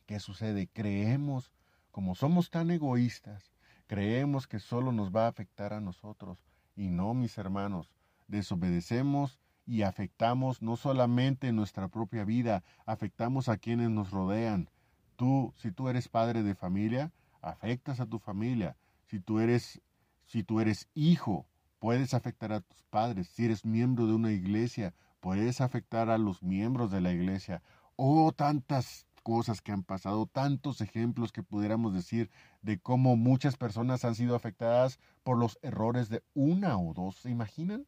¿Qué 0.07 0.19
sucede? 0.19 0.67
Creemos, 0.73 1.51
como 1.91 2.15
somos 2.15 2.49
tan 2.49 2.71
egoístas, 2.71 3.53
Creemos 3.87 4.47
que 4.47 4.59
solo 4.59 4.91
nos 4.91 5.15
va 5.15 5.25
a 5.25 5.29
afectar 5.29 5.71
a 5.73 5.79
nosotros. 5.79 6.43
Y 6.75 6.89
no, 6.89 7.13
mis 7.13 7.37
hermanos, 7.37 7.89
desobedecemos 8.27 9.39
y 9.67 9.81
afectamos 9.81 10.61
no 10.61 10.77
solamente 10.77 11.51
nuestra 11.51 11.89
propia 11.89 12.23
vida, 12.23 12.63
afectamos 12.85 13.49
a 13.49 13.57
quienes 13.57 13.89
nos 13.89 14.11
rodean. 14.11 14.69
Tú, 15.17 15.53
si 15.57 15.71
tú 15.71 15.89
eres 15.89 16.07
padre 16.07 16.41
de 16.41 16.55
familia, 16.55 17.11
afectas 17.41 17.99
a 17.99 18.05
tu 18.05 18.17
familia. 18.17 18.77
Si 19.05 19.19
tú 19.19 19.39
eres, 19.39 19.81
si 20.25 20.43
tú 20.43 20.61
eres 20.61 20.87
hijo, 20.95 21.47
puedes 21.79 22.13
afectar 22.13 22.53
a 22.53 22.61
tus 22.61 22.81
padres. 22.83 23.27
Si 23.27 23.45
eres 23.45 23.65
miembro 23.65 24.07
de 24.07 24.13
una 24.13 24.31
iglesia, 24.31 24.93
puedes 25.19 25.59
afectar 25.59 26.09
a 26.09 26.17
los 26.17 26.41
miembros 26.41 26.89
de 26.89 27.01
la 27.01 27.11
iglesia. 27.11 27.61
Oh, 27.97 28.31
tantas 28.31 29.05
cosas 29.21 29.61
que 29.61 29.73
han 29.73 29.83
pasado, 29.83 30.27
tantos 30.27 30.79
ejemplos 30.79 31.33
que 31.33 31.43
pudiéramos 31.43 31.93
decir 31.93 32.29
de 32.61 32.79
cómo 32.79 33.17
muchas 33.17 33.57
personas 33.57 34.05
han 34.05 34.15
sido 34.15 34.35
afectadas 34.35 34.99
por 35.23 35.37
los 35.37 35.59
errores 35.61 36.07
de 36.07 36.23
una 36.33 36.77
o 36.77 36.93
dos. 36.93 37.17
¿Se 37.17 37.29
imaginan? 37.29 37.85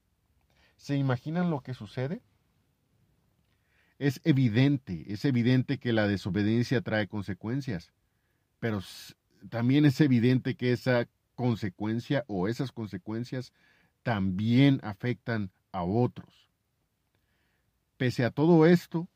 ¿Se 0.80 0.96
imaginan 0.96 1.52
lo 1.52 1.60
que 1.60 1.74
sucede? 1.74 2.22
Es 4.00 4.22
evidente, 4.24 5.04
es 5.12 5.26
evidente 5.26 5.78
que 5.78 5.92
la 5.92 6.08
desobediencia 6.08 6.80
trae 6.82 7.10
consecuencias, 7.10 7.92
pero 8.62 8.80
también 9.50 9.84
es 9.84 10.00
evidente 10.00 10.56
que 10.56 10.72
esa 10.72 11.10
consecuencia 11.36 12.24
o 12.28 12.48
esas 12.48 12.72
consecuencias 12.72 13.52
también 14.04 14.80
afectan 14.82 15.52
a 15.74 15.84
otros. 15.84 16.50
Pese 17.98 18.24
a 18.24 18.32
todo 18.32 18.66
esto, 18.66 19.10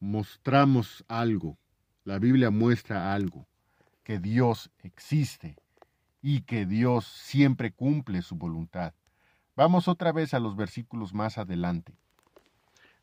mostramos 0.00 1.02
algo, 1.08 1.56
la 2.04 2.18
Biblia 2.18 2.50
muestra 2.50 3.14
algo, 3.14 3.48
que 4.02 4.18
Dios 4.18 4.70
existe 4.82 5.56
y 6.20 6.42
que 6.42 6.66
Dios 6.66 7.06
siempre 7.06 7.72
cumple 7.72 8.20
su 8.20 8.36
voluntad. 8.36 8.92
Vamos 9.56 9.86
otra 9.86 10.12
vez 10.12 10.34
a 10.34 10.40
los 10.40 10.56
versículos 10.56 11.14
más 11.14 11.38
adelante. 11.38 11.96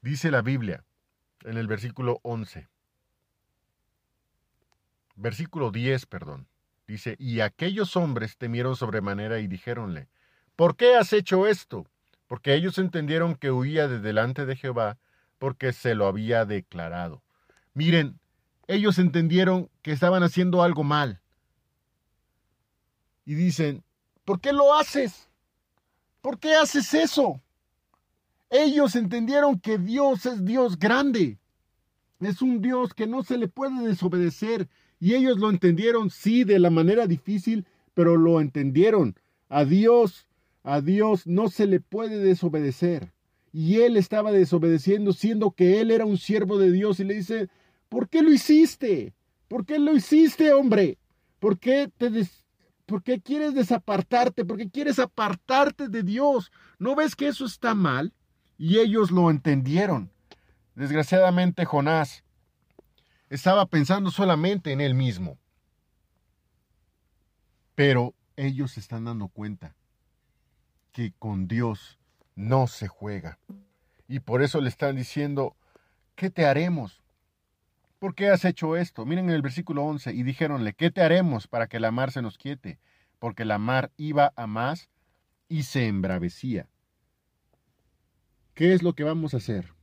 Dice 0.01 0.31
la 0.31 0.41
Biblia 0.41 0.83
en 1.43 1.57
el 1.57 1.67
versículo 1.67 2.19
11, 2.23 2.67
versículo 5.15 5.71
10, 5.71 6.05
perdón. 6.07 6.47
Dice, 6.87 7.15
y 7.19 7.39
aquellos 7.39 7.95
hombres 7.95 8.37
temieron 8.37 8.75
sobremanera 8.75 9.39
y 9.39 9.47
dijéronle, 9.47 10.09
¿por 10.55 10.75
qué 10.75 10.95
has 10.95 11.13
hecho 11.13 11.47
esto? 11.47 11.87
Porque 12.27 12.53
ellos 12.53 12.77
entendieron 12.77 13.35
que 13.35 13.51
huía 13.51 13.87
de 13.87 13.99
delante 13.99 14.45
de 14.45 14.55
Jehová 14.55 14.97
porque 15.37 15.71
se 15.71 15.95
lo 15.95 16.07
había 16.07 16.45
declarado. 16.45 17.23
Miren, 17.73 18.19
ellos 18.67 18.99
entendieron 18.99 19.69
que 19.81 19.91
estaban 19.91 20.23
haciendo 20.23 20.63
algo 20.63 20.83
mal. 20.83 21.21
Y 23.25 23.35
dicen, 23.35 23.83
¿por 24.25 24.41
qué 24.41 24.51
lo 24.51 24.73
haces? 24.73 25.30
¿Por 26.21 26.39
qué 26.39 26.55
haces 26.55 26.93
eso? 26.93 27.41
Ellos 28.49 28.95
entendieron 28.95 29.59
que 29.59 29.77
Dios 29.77 30.25
es 30.25 30.45
Dios 30.45 30.77
grande. 30.77 31.39
Es 32.19 32.41
un 32.41 32.61
Dios 32.61 32.93
que 32.93 33.07
no 33.07 33.23
se 33.23 33.37
le 33.37 33.47
puede 33.47 33.87
desobedecer. 33.87 34.67
Y 34.99 35.15
ellos 35.15 35.37
lo 35.39 35.49
entendieron, 35.49 36.09
sí, 36.09 36.43
de 36.43 36.59
la 36.59 36.69
manera 36.69 37.07
difícil, 37.07 37.65
pero 37.93 38.17
lo 38.17 38.39
entendieron. 38.39 39.15
A 39.49 39.65
Dios, 39.65 40.27
a 40.63 40.81
Dios 40.81 41.25
no 41.25 41.49
se 41.49 41.65
le 41.65 41.79
puede 41.79 42.19
desobedecer 42.19 43.11
y 43.53 43.81
él 43.81 43.97
estaba 43.97 44.31
desobedeciendo, 44.31 45.13
siendo 45.13 45.51
que 45.51 45.81
él 45.81 45.91
era 45.91 46.05
un 46.05 46.17
siervo 46.17 46.57
de 46.57 46.71
Dios, 46.71 46.99
y 46.99 47.03
le 47.03 47.15
dice, 47.15 47.49
¿por 47.89 48.09
qué 48.09 48.21
lo 48.21 48.31
hiciste? 48.31 49.13
¿Por 49.47 49.65
qué 49.65 49.79
lo 49.79 49.93
hiciste, 49.93 50.53
hombre? 50.53 50.97
¿Por 51.39 51.59
qué 51.59 51.91
te 51.97 52.09
¿Por 52.91 53.03
qué 53.03 53.21
quieres 53.21 53.53
desapartarte? 53.53 54.43
¿Por 54.43 54.57
qué 54.57 54.69
quieres 54.69 54.99
apartarte 54.99 55.87
de 55.87 56.03
Dios? 56.03 56.51
¿No 56.77 56.93
ves 56.93 57.15
que 57.15 57.29
eso 57.29 57.45
está 57.45 57.73
mal? 57.73 58.13
Y 58.57 58.79
ellos 58.79 59.11
lo 59.11 59.29
entendieron. 59.29 60.11
Desgraciadamente 60.75 61.63
Jonás 61.63 62.25
estaba 63.29 63.65
pensando 63.65 64.11
solamente 64.11 64.73
en 64.73 64.81
él 64.81 64.93
mismo. 64.93 65.37
Pero 67.75 68.13
ellos 68.35 68.71
se 68.71 68.81
están 68.81 69.05
dando 69.05 69.29
cuenta 69.29 69.73
que 70.91 71.13
con 71.17 71.47
Dios 71.47 71.97
no 72.35 72.67
se 72.67 72.89
juega. 72.89 73.39
Y 74.09 74.19
por 74.19 74.41
eso 74.41 74.59
le 74.59 74.67
están 74.67 74.97
diciendo, 74.97 75.55
¿qué 76.15 76.29
te 76.29 76.45
haremos? 76.45 77.00
¿Por 78.01 78.15
qué 78.15 78.29
has 78.29 78.45
hecho 78.45 78.75
esto? 78.75 79.05
Miren 79.05 79.29
en 79.29 79.35
el 79.35 79.43
versículo 79.43 79.83
11, 79.83 80.11
y 80.11 80.23
dijéronle, 80.23 80.73
¿qué 80.73 80.89
te 80.89 81.01
haremos 81.01 81.45
para 81.47 81.67
que 81.67 81.79
la 81.79 81.91
mar 81.91 82.11
se 82.11 82.23
nos 82.23 82.39
quiete? 82.39 82.79
Porque 83.19 83.45
la 83.45 83.59
mar 83.59 83.91
iba 83.95 84.33
a 84.35 84.47
más 84.47 84.89
y 85.47 85.61
se 85.61 85.85
embravecía. 85.85 86.67
¿Qué 88.55 88.73
es 88.73 88.81
lo 88.81 88.93
que 88.93 89.03
vamos 89.03 89.35
a 89.35 89.37
hacer? 89.37 89.75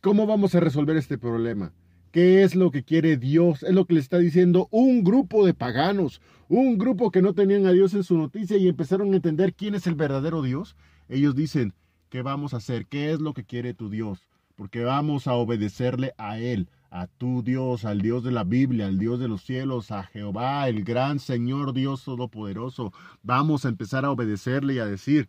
¿Cómo 0.00 0.26
vamos 0.26 0.54
a 0.54 0.60
resolver 0.60 0.96
este 0.96 1.18
problema? 1.18 1.74
¿Qué 2.10 2.42
es 2.42 2.54
lo 2.54 2.70
que 2.70 2.84
quiere 2.84 3.18
Dios? 3.18 3.62
Es 3.62 3.74
lo 3.74 3.84
que 3.84 3.92
le 3.92 4.00
está 4.00 4.16
diciendo 4.16 4.68
un 4.70 5.04
grupo 5.04 5.44
de 5.44 5.52
paganos, 5.52 6.22
un 6.48 6.78
grupo 6.78 7.10
que 7.10 7.20
no 7.20 7.34
tenían 7.34 7.66
a 7.66 7.72
Dios 7.72 7.92
en 7.92 8.02
su 8.02 8.16
noticia 8.16 8.56
y 8.56 8.66
empezaron 8.66 9.12
a 9.12 9.16
entender 9.16 9.52
quién 9.52 9.74
es 9.74 9.86
el 9.86 9.94
verdadero 9.94 10.40
Dios. 10.40 10.74
Ellos 11.10 11.36
dicen, 11.36 11.74
¿Qué 12.08 12.22
vamos 12.22 12.54
a 12.54 12.56
hacer? 12.56 12.86
¿Qué 12.86 13.12
es 13.12 13.20
lo 13.20 13.34
que 13.34 13.44
quiere 13.44 13.74
tu 13.74 13.90
Dios? 13.90 14.26
Porque 14.54 14.82
vamos 14.82 15.26
a 15.26 15.34
obedecerle 15.34 16.14
a 16.16 16.38
Él, 16.38 16.70
a 16.90 17.06
tu 17.06 17.42
Dios, 17.42 17.84
al 17.84 18.00
Dios 18.00 18.24
de 18.24 18.30
la 18.30 18.44
Biblia, 18.44 18.86
al 18.86 18.98
Dios 18.98 19.20
de 19.20 19.28
los 19.28 19.42
cielos, 19.42 19.90
a 19.90 20.04
Jehová, 20.04 20.68
el 20.68 20.84
gran 20.84 21.18
Señor 21.18 21.72
Dios 21.72 22.04
Todopoderoso. 22.04 22.92
Vamos 23.22 23.64
a 23.64 23.68
empezar 23.68 24.04
a 24.04 24.10
obedecerle 24.10 24.74
y 24.74 24.78
a 24.78 24.86
decir, 24.86 25.28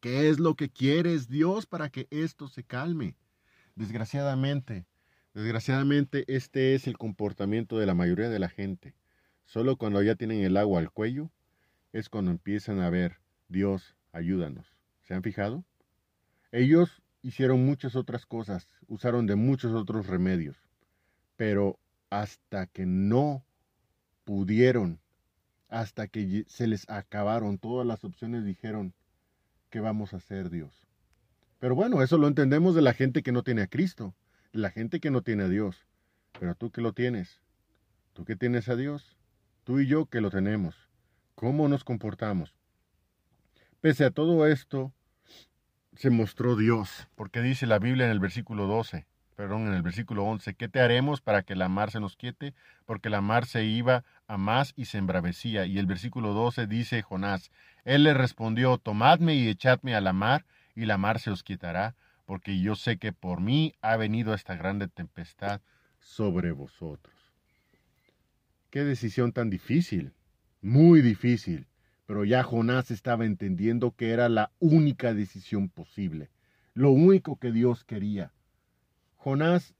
¿qué 0.00 0.28
es 0.28 0.38
lo 0.38 0.54
que 0.54 0.68
quieres 0.68 1.28
Dios 1.28 1.66
para 1.66 1.90
que 1.90 2.08
esto 2.10 2.48
se 2.48 2.64
calme? 2.64 3.16
Desgraciadamente, 3.76 4.86
desgraciadamente 5.34 6.24
este 6.26 6.74
es 6.74 6.86
el 6.86 6.98
comportamiento 6.98 7.78
de 7.78 7.86
la 7.86 7.94
mayoría 7.94 8.28
de 8.28 8.38
la 8.38 8.48
gente. 8.48 8.94
Solo 9.46 9.76
cuando 9.76 10.02
ya 10.02 10.16
tienen 10.16 10.42
el 10.42 10.56
agua 10.56 10.80
al 10.80 10.90
cuello, 10.90 11.30
es 11.92 12.08
cuando 12.08 12.30
empiezan 12.30 12.80
a 12.80 12.90
ver, 12.90 13.18
Dios, 13.48 13.96
ayúdanos. 14.12 14.66
¿Se 15.02 15.14
han 15.14 15.22
fijado? 15.22 15.64
Ellos 16.52 17.02
hicieron 17.22 17.64
muchas 17.64 17.96
otras 17.96 18.26
cosas, 18.26 18.68
usaron 18.86 19.26
de 19.26 19.36
muchos 19.36 19.72
otros 19.72 20.06
remedios, 20.06 20.56
pero 21.40 21.78
hasta 22.10 22.66
que 22.66 22.84
no 22.84 23.46
pudieron, 24.24 25.00
hasta 25.70 26.06
que 26.06 26.44
se 26.48 26.66
les 26.66 26.86
acabaron 26.90 27.56
todas 27.56 27.86
las 27.86 28.04
opciones, 28.04 28.44
dijeron, 28.44 28.92
¿qué 29.70 29.80
vamos 29.80 30.12
a 30.12 30.18
hacer 30.18 30.50
Dios? 30.50 30.86
Pero 31.58 31.74
bueno, 31.74 32.02
eso 32.02 32.18
lo 32.18 32.28
entendemos 32.28 32.74
de 32.74 32.82
la 32.82 32.92
gente 32.92 33.22
que 33.22 33.32
no 33.32 33.42
tiene 33.42 33.62
a 33.62 33.68
Cristo, 33.68 34.14
de 34.52 34.58
la 34.58 34.68
gente 34.68 35.00
que 35.00 35.10
no 35.10 35.22
tiene 35.22 35.44
a 35.44 35.48
Dios. 35.48 35.86
Pero 36.38 36.54
tú 36.56 36.70
que 36.70 36.82
lo 36.82 36.92
tienes, 36.92 37.40
tú 38.12 38.26
que 38.26 38.36
tienes 38.36 38.68
a 38.68 38.76
Dios, 38.76 39.16
tú 39.64 39.80
y 39.80 39.86
yo 39.86 40.04
que 40.04 40.20
lo 40.20 40.28
tenemos, 40.28 40.90
¿cómo 41.36 41.68
nos 41.68 41.84
comportamos? 41.84 42.54
Pese 43.80 44.04
a 44.04 44.10
todo 44.10 44.46
esto, 44.46 44.92
se 45.96 46.10
mostró 46.10 46.54
Dios, 46.54 47.08
porque 47.14 47.40
dice 47.40 47.66
la 47.66 47.78
Biblia 47.78 48.04
en 48.04 48.12
el 48.12 48.20
versículo 48.20 48.66
12, 48.66 49.06
perdón, 49.40 49.68
en 49.68 49.72
el 49.72 49.80
versículo 49.80 50.24
11, 50.24 50.52
¿qué 50.52 50.68
te 50.68 50.80
haremos 50.80 51.22
para 51.22 51.40
que 51.44 51.56
la 51.56 51.70
mar 51.70 51.90
se 51.90 51.98
nos 51.98 52.14
quiete? 52.14 52.52
Porque 52.84 53.08
la 53.08 53.22
mar 53.22 53.46
se 53.46 53.64
iba 53.64 54.04
a 54.26 54.36
más 54.36 54.74
y 54.76 54.84
se 54.84 54.98
embravecía. 54.98 55.64
Y 55.64 55.78
el 55.78 55.86
versículo 55.86 56.34
12 56.34 56.66
dice 56.66 57.00
Jonás, 57.00 57.50
él 57.86 58.02
le 58.02 58.12
respondió, 58.12 58.76
tomadme 58.76 59.36
y 59.36 59.48
echadme 59.48 59.94
a 59.94 60.02
la 60.02 60.12
mar, 60.12 60.44
y 60.76 60.84
la 60.84 60.98
mar 60.98 61.20
se 61.20 61.30
os 61.30 61.42
quitará, 61.42 61.94
porque 62.26 62.60
yo 62.60 62.76
sé 62.76 62.98
que 62.98 63.14
por 63.14 63.40
mí 63.40 63.72
ha 63.80 63.96
venido 63.96 64.34
esta 64.34 64.56
grande 64.56 64.88
tempestad 64.88 65.62
sobre 66.00 66.52
vosotros. 66.52 67.16
Qué 68.68 68.84
decisión 68.84 69.32
tan 69.32 69.48
difícil, 69.48 70.12
muy 70.60 71.00
difícil, 71.00 71.66
pero 72.04 72.26
ya 72.26 72.42
Jonás 72.42 72.90
estaba 72.90 73.24
entendiendo 73.24 73.92
que 73.92 74.10
era 74.10 74.28
la 74.28 74.50
única 74.58 75.14
decisión 75.14 75.70
posible, 75.70 76.28
lo 76.74 76.90
único 76.90 77.36
que 77.36 77.52
Dios 77.52 77.84
quería. 77.84 78.32
Jonás, 79.22 79.74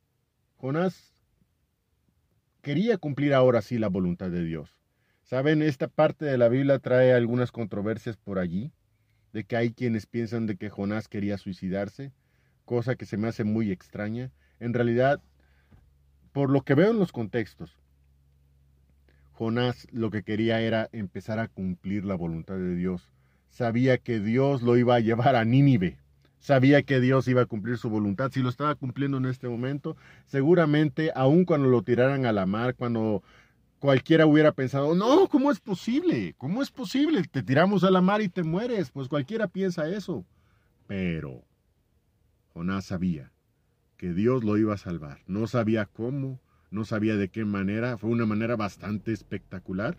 quería 2.60 2.98
cumplir 2.98 3.32
ahora 3.32 3.62
sí 3.62 3.78
la 3.78 3.88
voluntad 3.88 4.30
de 4.30 4.44
Dios. 4.44 4.76
Saben, 5.22 5.62
esta 5.62 5.88
parte 5.88 6.26
de 6.26 6.36
la 6.36 6.50
Biblia 6.50 6.78
trae 6.78 7.14
algunas 7.14 7.50
controversias 7.50 8.18
por 8.18 8.38
allí, 8.38 8.70
de 9.32 9.44
que 9.44 9.56
hay 9.56 9.72
quienes 9.72 10.04
piensan 10.04 10.46
de 10.46 10.56
que 10.56 10.68
Jonás 10.68 11.08
quería 11.08 11.38
suicidarse, 11.38 12.12
cosa 12.66 12.96
que 12.96 13.06
se 13.06 13.16
me 13.16 13.28
hace 13.28 13.44
muy 13.44 13.70
extraña. 13.70 14.30
En 14.58 14.74
realidad, 14.74 15.22
por 16.32 16.50
lo 16.50 16.60
que 16.60 16.74
veo 16.74 16.90
en 16.90 16.98
los 16.98 17.10
contextos, 17.10 17.78
Jonás 19.32 19.86
lo 19.90 20.10
que 20.10 20.22
quería 20.22 20.60
era 20.60 20.90
empezar 20.92 21.38
a 21.38 21.48
cumplir 21.48 22.04
la 22.04 22.14
voluntad 22.14 22.56
de 22.56 22.74
Dios. 22.74 23.10
Sabía 23.48 23.96
que 23.96 24.20
Dios 24.20 24.60
lo 24.60 24.76
iba 24.76 24.96
a 24.96 25.00
llevar 25.00 25.34
a 25.34 25.46
Nínive. 25.46 25.96
Sabía 26.40 26.82
que 26.82 27.00
Dios 27.00 27.28
iba 27.28 27.42
a 27.42 27.46
cumplir 27.46 27.78
su 27.78 27.88
voluntad. 27.88 28.32
Si 28.32 28.40
lo 28.40 28.48
estaba 28.48 28.74
cumpliendo 28.74 29.18
en 29.18 29.26
este 29.26 29.48
momento, 29.48 29.96
seguramente, 30.26 31.12
aun 31.14 31.44
cuando 31.44 31.68
lo 31.68 31.82
tiraran 31.82 32.26
a 32.26 32.32
la 32.32 32.46
mar, 32.46 32.74
cuando 32.74 33.22
cualquiera 33.78 34.26
hubiera 34.26 34.52
pensado, 34.52 34.94
no, 34.94 35.28
¿cómo 35.28 35.52
es 35.52 35.60
posible? 35.60 36.34
¿Cómo 36.38 36.62
es 36.62 36.70
posible? 36.70 37.22
Te 37.30 37.42
tiramos 37.42 37.84
a 37.84 37.90
la 37.90 38.00
mar 38.00 38.20
y 38.22 38.28
te 38.28 38.42
mueres. 38.42 38.90
Pues 38.90 39.06
cualquiera 39.06 39.46
piensa 39.46 39.88
eso. 39.88 40.24
Pero 40.86 41.44
Jonás 42.52 42.86
sabía 42.86 43.30
que 43.96 44.12
Dios 44.12 44.42
lo 44.42 44.56
iba 44.56 44.74
a 44.74 44.78
salvar. 44.78 45.18
No 45.26 45.46
sabía 45.46 45.86
cómo, 45.86 46.40
no 46.70 46.84
sabía 46.84 47.16
de 47.16 47.28
qué 47.28 47.44
manera, 47.44 47.98
fue 47.98 48.10
una 48.10 48.26
manera 48.26 48.56
bastante 48.56 49.12
espectacular, 49.12 49.98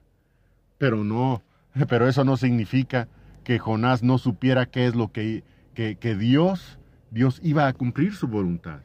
pero 0.78 1.04
no, 1.04 1.44
pero 1.88 2.08
eso 2.08 2.24
no 2.24 2.38
significa 2.38 3.08
que 3.44 3.60
Jonás 3.60 4.04
no 4.04 4.18
supiera 4.18 4.66
qué 4.66 4.88
es 4.88 4.96
lo 4.96 5.12
que, 5.12 5.44
que, 5.74 6.16
Dios, 6.16 6.80
Dios 7.10 7.40
iba 7.44 7.68
a 7.68 7.74
cumplir 7.74 8.14
su 8.14 8.28
voluntad. 8.28 8.82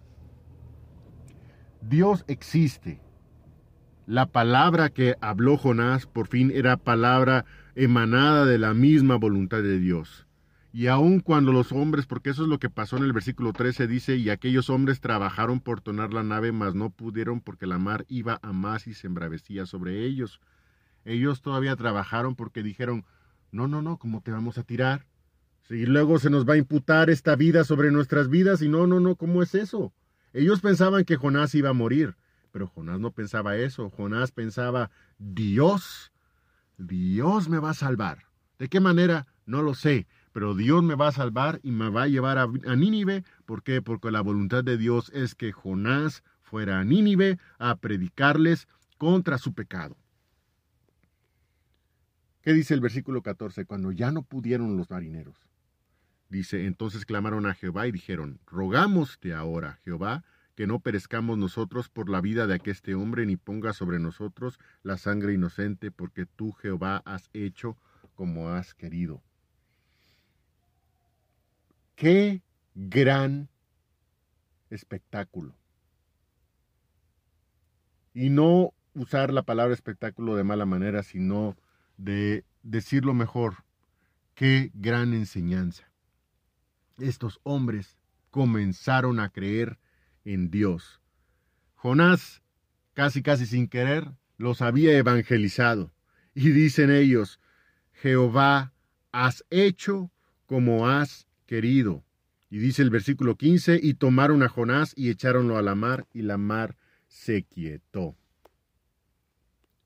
Dios 1.81 2.25
existe. 2.29 3.01
La 4.07 4.27
palabra 4.27 4.91
que 4.91 5.17
habló 5.21 5.57
Jonás 5.57 6.07
por 6.07 6.29
fin 6.29 6.53
era 6.55 6.77
palabra 6.77 7.45
emanada 7.75 8.45
de 8.45 8.59
la 8.59 8.73
misma 8.73 9.17
voluntad 9.17 9.63
de 9.63 9.79
Dios. 9.79 10.27
Y 10.73 10.89
aun 10.89 11.21
cuando 11.21 11.53
los 11.53 11.73
hombres, 11.73 12.07
porque 12.07 12.31
eso 12.31 12.43
es 12.43 12.49
lo 12.49 12.59
que 12.59 12.69
pasó 12.69 12.99
en 12.99 13.05
el 13.05 13.13
versículo 13.13 13.53
13, 13.53 13.87
dice, 13.87 14.17
y 14.17 14.29
aquellos 14.31 14.69
hombres 14.69 15.01
trabajaron 15.01 15.61
por 15.61 15.81
tonar 15.81 16.13
la 16.13 16.23
nave, 16.23 16.53
mas 16.53 16.75
no 16.75 16.91
pudieron 16.91 17.41
porque 17.41 17.67
la 17.67 17.79
mar 17.79 18.05
iba 18.09 18.39
a 18.43 18.53
más 18.53 18.87
y 18.87 18.95
se 18.95 19.07
embravecía 19.07 19.65
sobre 19.65 20.05
ellos. 20.05 20.41
Ellos 21.05 21.41
todavía 21.41 21.75
trabajaron 21.77 22.35
porque 22.35 22.63
dijeron, 22.63 23.05
no, 23.53 23.69
no, 23.69 23.81
no, 23.81 23.97
¿cómo 23.97 24.21
te 24.21 24.33
vamos 24.33 24.59
a 24.59 24.65
tirar? 24.65 25.07
Y 25.69 25.87
luego 25.87 26.19
se 26.19 26.31
nos 26.31 26.49
va 26.49 26.55
a 26.55 26.59
imputar 26.59 27.11
esta 27.11 27.35
vida 27.35 27.65
sobre 27.65 27.91
nuestras 27.91 28.29
vidas 28.29 28.63
y 28.63 28.69
no, 28.69 28.87
no, 28.87 29.01
no, 29.01 29.17
¿cómo 29.17 29.43
es 29.43 29.55
eso? 29.55 29.93
Ellos 30.33 30.61
pensaban 30.61 31.05
que 31.05 31.17
Jonás 31.17 31.55
iba 31.55 31.71
a 31.71 31.75
morir, 31.75 32.15
pero 32.53 32.69
Jonás 32.69 33.01
no 33.01 33.11
pensaba 33.11 33.57
eso. 33.57 33.91
Jonás 33.91 34.33
pensaba, 34.33 34.91
Dios, 35.19 36.13
Dios 36.79 37.49
me 37.49 37.59
va 37.59 37.71
a 37.71 37.75
salvar. 37.75 38.27
¿De 38.59 38.69
qué 38.69 38.81
manera? 38.81 39.27
No 39.45 39.63
lo 39.63 39.75
sé, 39.75 40.07
pero 40.33 40.55
Dios 40.55 40.83
me 40.83 40.95
va 40.95 41.09
a 41.09 41.13
salvar 41.13 41.61
y 41.63 41.71
me 41.73 41.89
va 41.89 42.03
a 42.03 42.09
llevar 42.09 42.39
a, 42.39 42.47
Nínive. 42.47 43.25
¿Por 43.45 43.63
qué? 43.63 43.83
Porque 43.83 44.11
la 44.11 44.21
voluntad 44.21 44.63
de 44.63 44.77
Dios 44.77 45.11
es 45.15 45.35
que 45.35 45.53
Jonás 45.53 46.23
fuera 46.43 46.79
a 46.79 46.85
Nínive 46.85 47.39
a 47.59 47.77
predicarles 47.77 48.69
contra 48.99 49.39
su 49.39 49.53
pecado. 49.55 49.97
¿Qué 52.43 52.53
dice 52.53 52.75
el 52.75 52.81
versículo 52.81 53.23
14? 53.23 53.65
Cuando 53.65 53.91
ya 53.91 54.13
no 54.13 54.23
pudieron 54.23 54.77
los 54.77 54.91
marineros. 54.91 55.46
Dice, 56.29 56.67
entonces 56.67 57.05
clamaron 57.07 57.47
a 57.47 57.55
Jehová 57.55 57.87
y 57.87 57.93
dijeron, 57.93 58.41
rogámoste 58.47 59.33
ahora, 59.33 59.79
Jehová, 59.85 60.25
que 60.57 60.67
no 60.67 60.81
perezcamos 60.81 61.39
nosotros 61.39 61.89
por 61.89 62.09
la 62.09 62.21
vida 62.21 62.47
de 62.47 62.55
aqueste 62.55 62.95
hombre, 62.95 63.27
ni 63.27 63.37
ponga 63.37 63.73
sobre 63.73 63.99
nosotros 63.99 64.59
la 64.83 64.97
sangre 64.97 65.35
inocente, 65.35 65.91
porque 65.91 66.27
tú, 66.27 66.53
Jehová, 66.53 67.03
has 67.05 67.29
hecho 67.33 67.77
como 68.15 68.49
has 68.49 68.75
querido. 68.75 69.23
Qué 71.95 72.43
gran 72.75 73.49
espectáculo. 74.71 75.55
Y 78.15 78.31
no 78.31 78.73
usar 78.95 79.33
la 79.33 79.43
palabra 79.43 79.75
espectáculo 79.75 80.37
de 80.37 80.45
mala 80.45 80.65
manera, 80.65 81.03
sino 81.03 81.57
de 81.99 82.45
decirlo 82.63 83.15
mejor. 83.15 83.65
Qué 84.35 84.71
gran 84.75 85.13
enseñanza. 85.13 85.86
Estos 86.99 87.41
hombres 87.43 87.97
comenzaron 88.31 89.21
a 89.21 89.31
creer 89.31 89.79
en 90.25 90.51
Dios. 90.51 91.01
Jonás, 91.75 92.43
casi 92.95 93.23
casi 93.23 93.47
sin 93.47 93.69
querer, 93.69 94.11
los 94.39 94.63
había 94.63 94.97
evangelizado. 94.97 95.93
Y 96.35 96.51
dicen 96.51 96.91
ellos, 96.91 97.41
Jehová, 97.93 98.73
has 99.13 99.45
hecho 99.51 100.11
como 100.47 100.89
has 100.89 101.27
querido. 101.47 102.05
Y 102.51 102.59
dice 102.59 102.83
el 102.83 102.91
versículo 102.91 103.37
15, 103.37 103.81
y 103.83 103.95
tomaron 103.95 104.43
a 104.43 104.49
Jonás 104.49 104.93
y 104.97 105.11
echaronlo 105.11 105.57
a 105.57 105.63
la 105.63 105.75
mar, 105.75 106.07
y 106.13 106.23
la 106.23 106.39
mar 106.39 106.77
se 107.09 107.45
quietó. 107.45 108.17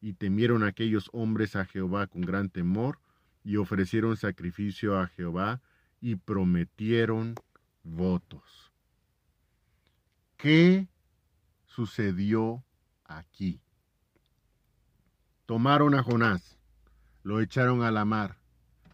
Y 0.00 0.14
temieron 0.14 0.62
aquellos 0.62 1.08
hombres 1.12 1.56
a 1.56 1.64
Jehová 1.64 2.06
con 2.06 2.22
gran 2.22 2.48
temor, 2.48 2.98
y 3.44 3.56
ofrecieron 3.56 4.16
sacrificio 4.16 4.98
a 4.98 5.06
Jehová, 5.06 5.62
y 6.00 6.16
prometieron 6.16 7.34
votos. 7.82 8.72
¿Qué 10.36 10.88
sucedió 11.66 12.64
aquí? 13.04 13.60
Tomaron 15.46 15.94
a 15.94 16.02
Jonás, 16.02 16.58
lo 17.22 17.40
echaron 17.40 17.82
a 17.82 17.90
la 17.90 18.04
mar, 18.04 18.38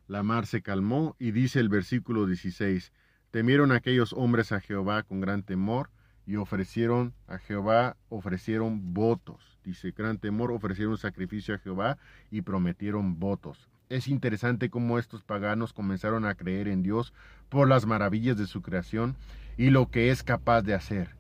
la 0.08 0.22
mar 0.22 0.46
se 0.46 0.62
calmó 0.62 1.16
y 1.18 1.30
dice 1.30 1.60
el 1.60 1.68
versículo 1.68 2.26
16, 2.26 2.92
temieron 3.30 3.72
aquellos 3.72 4.12
hombres 4.12 4.52
a 4.52 4.60
Jehová 4.60 5.02
con 5.02 5.20
gran 5.20 5.42
temor 5.42 5.90
y 6.26 6.36
ofrecieron 6.36 7.14
a 7.28 7.38
Jehová, 7.38 7.96
ofrecieron 8.08 8.94
votos. 8.94 9.58
Dice, 9.62 9.92
gran 9.92 10.18
temor, 10.18 10.50
ofrecieron 10.50 10.98
sacrificio 10.98 11.54
a 11.54 11.58
Jehová 11.58 11.98
y 12.30 12.42
prometieron 12.42 13.18
votos. 13.20 13.68
Es 13.88 14.08
interesante 14.08 14.68
cómo 14.68 14.98
estos 14.98 15.22
paganos 15.22 15.72
comenzaron 15.72 16.24
a 16.24 16.34
creer 16.34 16.66
en 16.66 16.82
Dios 16.82 17.12
por 17.48 17.68
las 17.68 17.86
maravillas 17.86 18.36
de 18.36 18.46
su 18.46 18.60
creación 18.60 19.14
y 19.56 19.70
lo 19.70 19.90
que 19.90 20.10
es 20.10 20.24
capaz 20.24 20.62
de 20.62 20.74
hacer. 20.74 21.10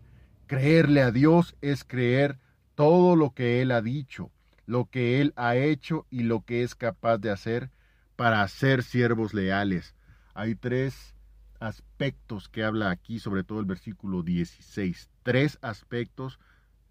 Creerle 0.48 1.02
a 1.02 1.12
Dios 1.12 1.56
es 1.60 1.84
creer 1.84 2.38
todo 2.74 3.14
lo 3.14 3.30
que 3.30 3.62
Él 3.62 3.70
ha 3.70 3.82
dicho, 3.82 4.30
lo 4.66 4.86
que 4.86 5.20
Él 5.20 5.32
ha 5.36 5.56
hecho 5.56 6.06
y 6.10 6.24
lo 6.24 6.44
que 6.44 6.62
es 6.62 6.74
capaz 6.74 7.18
de 7.18 7.30
hacer 7.30 7.70
para 8.16 8.46
ser 8.48 8.82
siervos 8.82 9.32
leales. 9.32 9.94
Hay 10.34 10.56
tres 10.56 11.14
aspectos 11.60 12.48
que 12.48 12.64
habla 12.64 12.90
aquí, 12.90 13.20
sobre 13.20 13.44
todo 13.44 13.60
el 13.60 13.66
versículo 13.66 14.22
16. 14.22 15.08
Tres 15.22 15.58
aspectos 15.62 16.40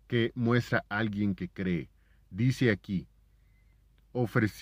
que 0.07 0.31
muestra 0.35 0.85
alguien 0.89 1.35
que 1.35 1.49
cree. 1.49 1.89
Dice 2.29 2.71
aquí, 2.71 3.07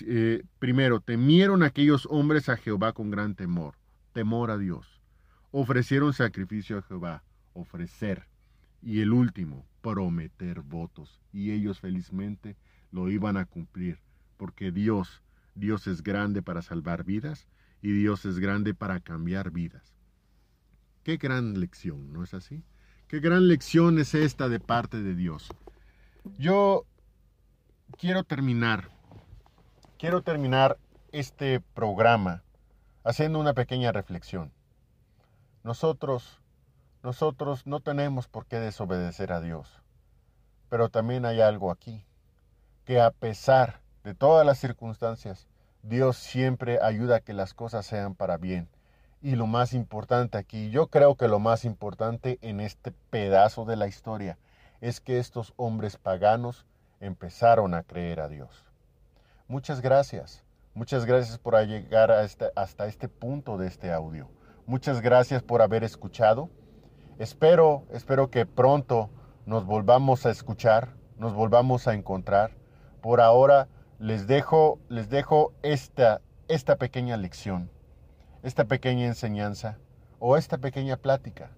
eh, 0.06 0.42
primero, 0.58 1.00
temieron 1.00 1.62
aquellos 1.62 2.06
hombres 2.10 2.48
a 2.48 2.56
Jehová 2.56 2.92
con 2.92 3.10
gran 3.10 3.34
temor, 3.34 3.74
temor 4.12 4.50
a 4.50 4.58
Dios. 4.58 5.00
Ofrecieron 5.52 6.12
sacrificio 6.12 6.78
a 6.78 6.82
Jehová, 6.82 7.22
ofrecer. 7.52 8.26
Y 8.82 9.00
el 9.00 9.12
último, 9.12 9.64
prometer 9.80 10.60
votos. 10.60 11.20
Y 11.32 11.52
ellos 11.52 11.80
felizmente 11.80 12.56
lo 12.90 13.10
iban 13.10 13.36
a 13.36 13.44
cumplir, 13.44 13.98
porque 14.36 14.72
Dios, 14.72 15.22
Dios 15.54 15.86
es 15.86 16.02
grande 16.02 16.42
para 16.42 16.62
salvar 16.62 17.04
vidas 17.04 17.46
y 17.80 17.92
Dios 17.92 18.24
es 18.24 18.38
grande 18.38 18.74
para 18.74 19.00
cambiar 19.00 19.50
vidas. 19.50 19.94
Qué 21.02 21.16
gran 21.16 21.60
lección, 21.60 22.12
¿no 22.12 22.24
es 22.24 22.34
así? 22.34 22.64
Qué 23.08 23.20
gran 23.20 23.46
lección 23.46 23.98
es 23.98 24.14
esta 24.14 24.48
de 24.48 24.58
parte 24.58 25.02
de 25.02 25.14
Dios. 25.14 25.48
Yo 26.38 26.86
quiero 27.98 28.24
terminar 28.24 28.93
quiero 30.04 30.20
terminar 30.20 30.76
este 31.12 31.60
programa 31.60 32.42
haciendo 33.04 33.38
una 33.38 33.54
pequeña 33.54 33.90
reflexión. 33.90 34.52
Nosotros, 35.62 36.42
nosotros 37.02 37.66
no 37.66 37.80
tenemos 37.80 38.28
por 38.28 38.44
qué 38.44 38.60
desobedecer 38.60 39.32
a 39.32 39.40
Dios, 39.40 39.80
pero 40.68 40.90
también 40.90 41.24
hay 41.24 41.40
algo 41.40 41.70
aquí, 41.70 42.04
que 42.84 43.00
a 43.00 43.12
pesar 43.12 43.80
de 44.02 44.12
todas 44.12 44.44
las 44.44 44.58
circunstancias, 44.58 45.48
Dios 45.82 46.18
siempre 46.18 46.80
ayuda 46.82 47.16
a 47.16 47.20
que 47.20 47.32
las 47.32 47.54
cosas 47.54 47.86
sean 47.86 48.14
para 48.14 48.36
bien. 48.36 48.68
Y 49.22 49.36
lo 49.36 49.46
más 49.46 49.72
importante 49.72 50.36
aquí, 50.36 50.68
yo 50.68 50.88
creo 50.88 51.14
que 51.14 51.28
lo 51.28 51.38
más 51.38 51.64
importante 51.64 52.38
en 52.42 52.60
este 52.60 52.92
pedazo 53.08 53.64
de 53.64 53.76
la 53.76 53.86
historia, 53.86 54.36
es 54.82 55.00
que 55.00 55.18
estos 55.18 55.54
hombres 55.56 55.96
paganos 55.96 56.66
empezaron 57.00 57.72
a 57.72 57.84
creer 57.84 58.20
a 58.20 58.28
Dios. 58.28 58.63
Muchas 59.46 59.82
gracias. 59.82 60.42
Muchas 60.72 61.04
gracias 61.04 61.38
por 61.38 61.54
llegar 61.66 62.10
este, 62.24 62.50
hasta 62.56 62.86
este 62.86 63.10
punto 63.10 63.58
de 63.58 63.66
este 63.66 63.92
audio. 63.92 64.30
Muchas 64.64 65.02
gracias 65.02 65.42
por 65.42 65.60
haber 65.60 65.84
escuchado. 65.84 66.48
Espero, 67.18 67.84
espero 67.90 68.30
que 68.30 68.46
pronto 68.46 69.10
nos 69.44 69.66
volvamos 69.66 70.24
a 70.24 70.30
escuchar, 70.30 70.94
nos 71.18 71.34
volvamos 71.34 71.86
a 71.86 71.92
encontrar. 71.92 72.52
Por 73.02 73.20
ahora 73.20 73.68
les 73.98 74.26
dejo, 74.26 74.78
les 74.88 75.10
dejo 75.10 75.52
esta, 75.62 76.22
esta 76.48 76.76
pequeña 76.76 77.18
lección, 77.18 77.70
esta 78.42 78.64
pequeña 78.64 79.04
enseñanza 79.06 79.76
o 80.20 80.38
esta 80.38 80.56
pequeña 80.56 80.96
plática. 80.96 81.50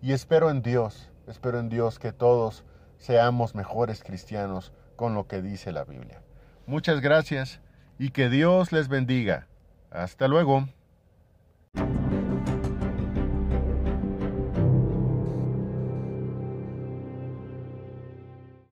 Y 0.00 0.12
espero 0.12 0.48
en 0.48 0.62
Dios, 0.62 1.10
espero 1.26 1.58
en 1.58 1.68
Dios 1.68 1.98
que 1.98 2.12
todos 2.12 2.64
seamos 2.96 3.54
mejores 3.54 4.02
cristianos 4.02 4.72
con 4.96 5.14
lo 5.14 5.26
que 5.26 5.42
dice 5.42 5.72
la 5.72 5.84
Biblia. 5.84 6.22
Muchas 6.66 7.00
gracias 7.00 7.60
y 7.98 8.10
que 8.10 8.28
Dios 8.28 8.72
les 8.72 8.88
bendiga. 8.88 9.46
Hasta 9.90 10.28
luego. 10.28 10.68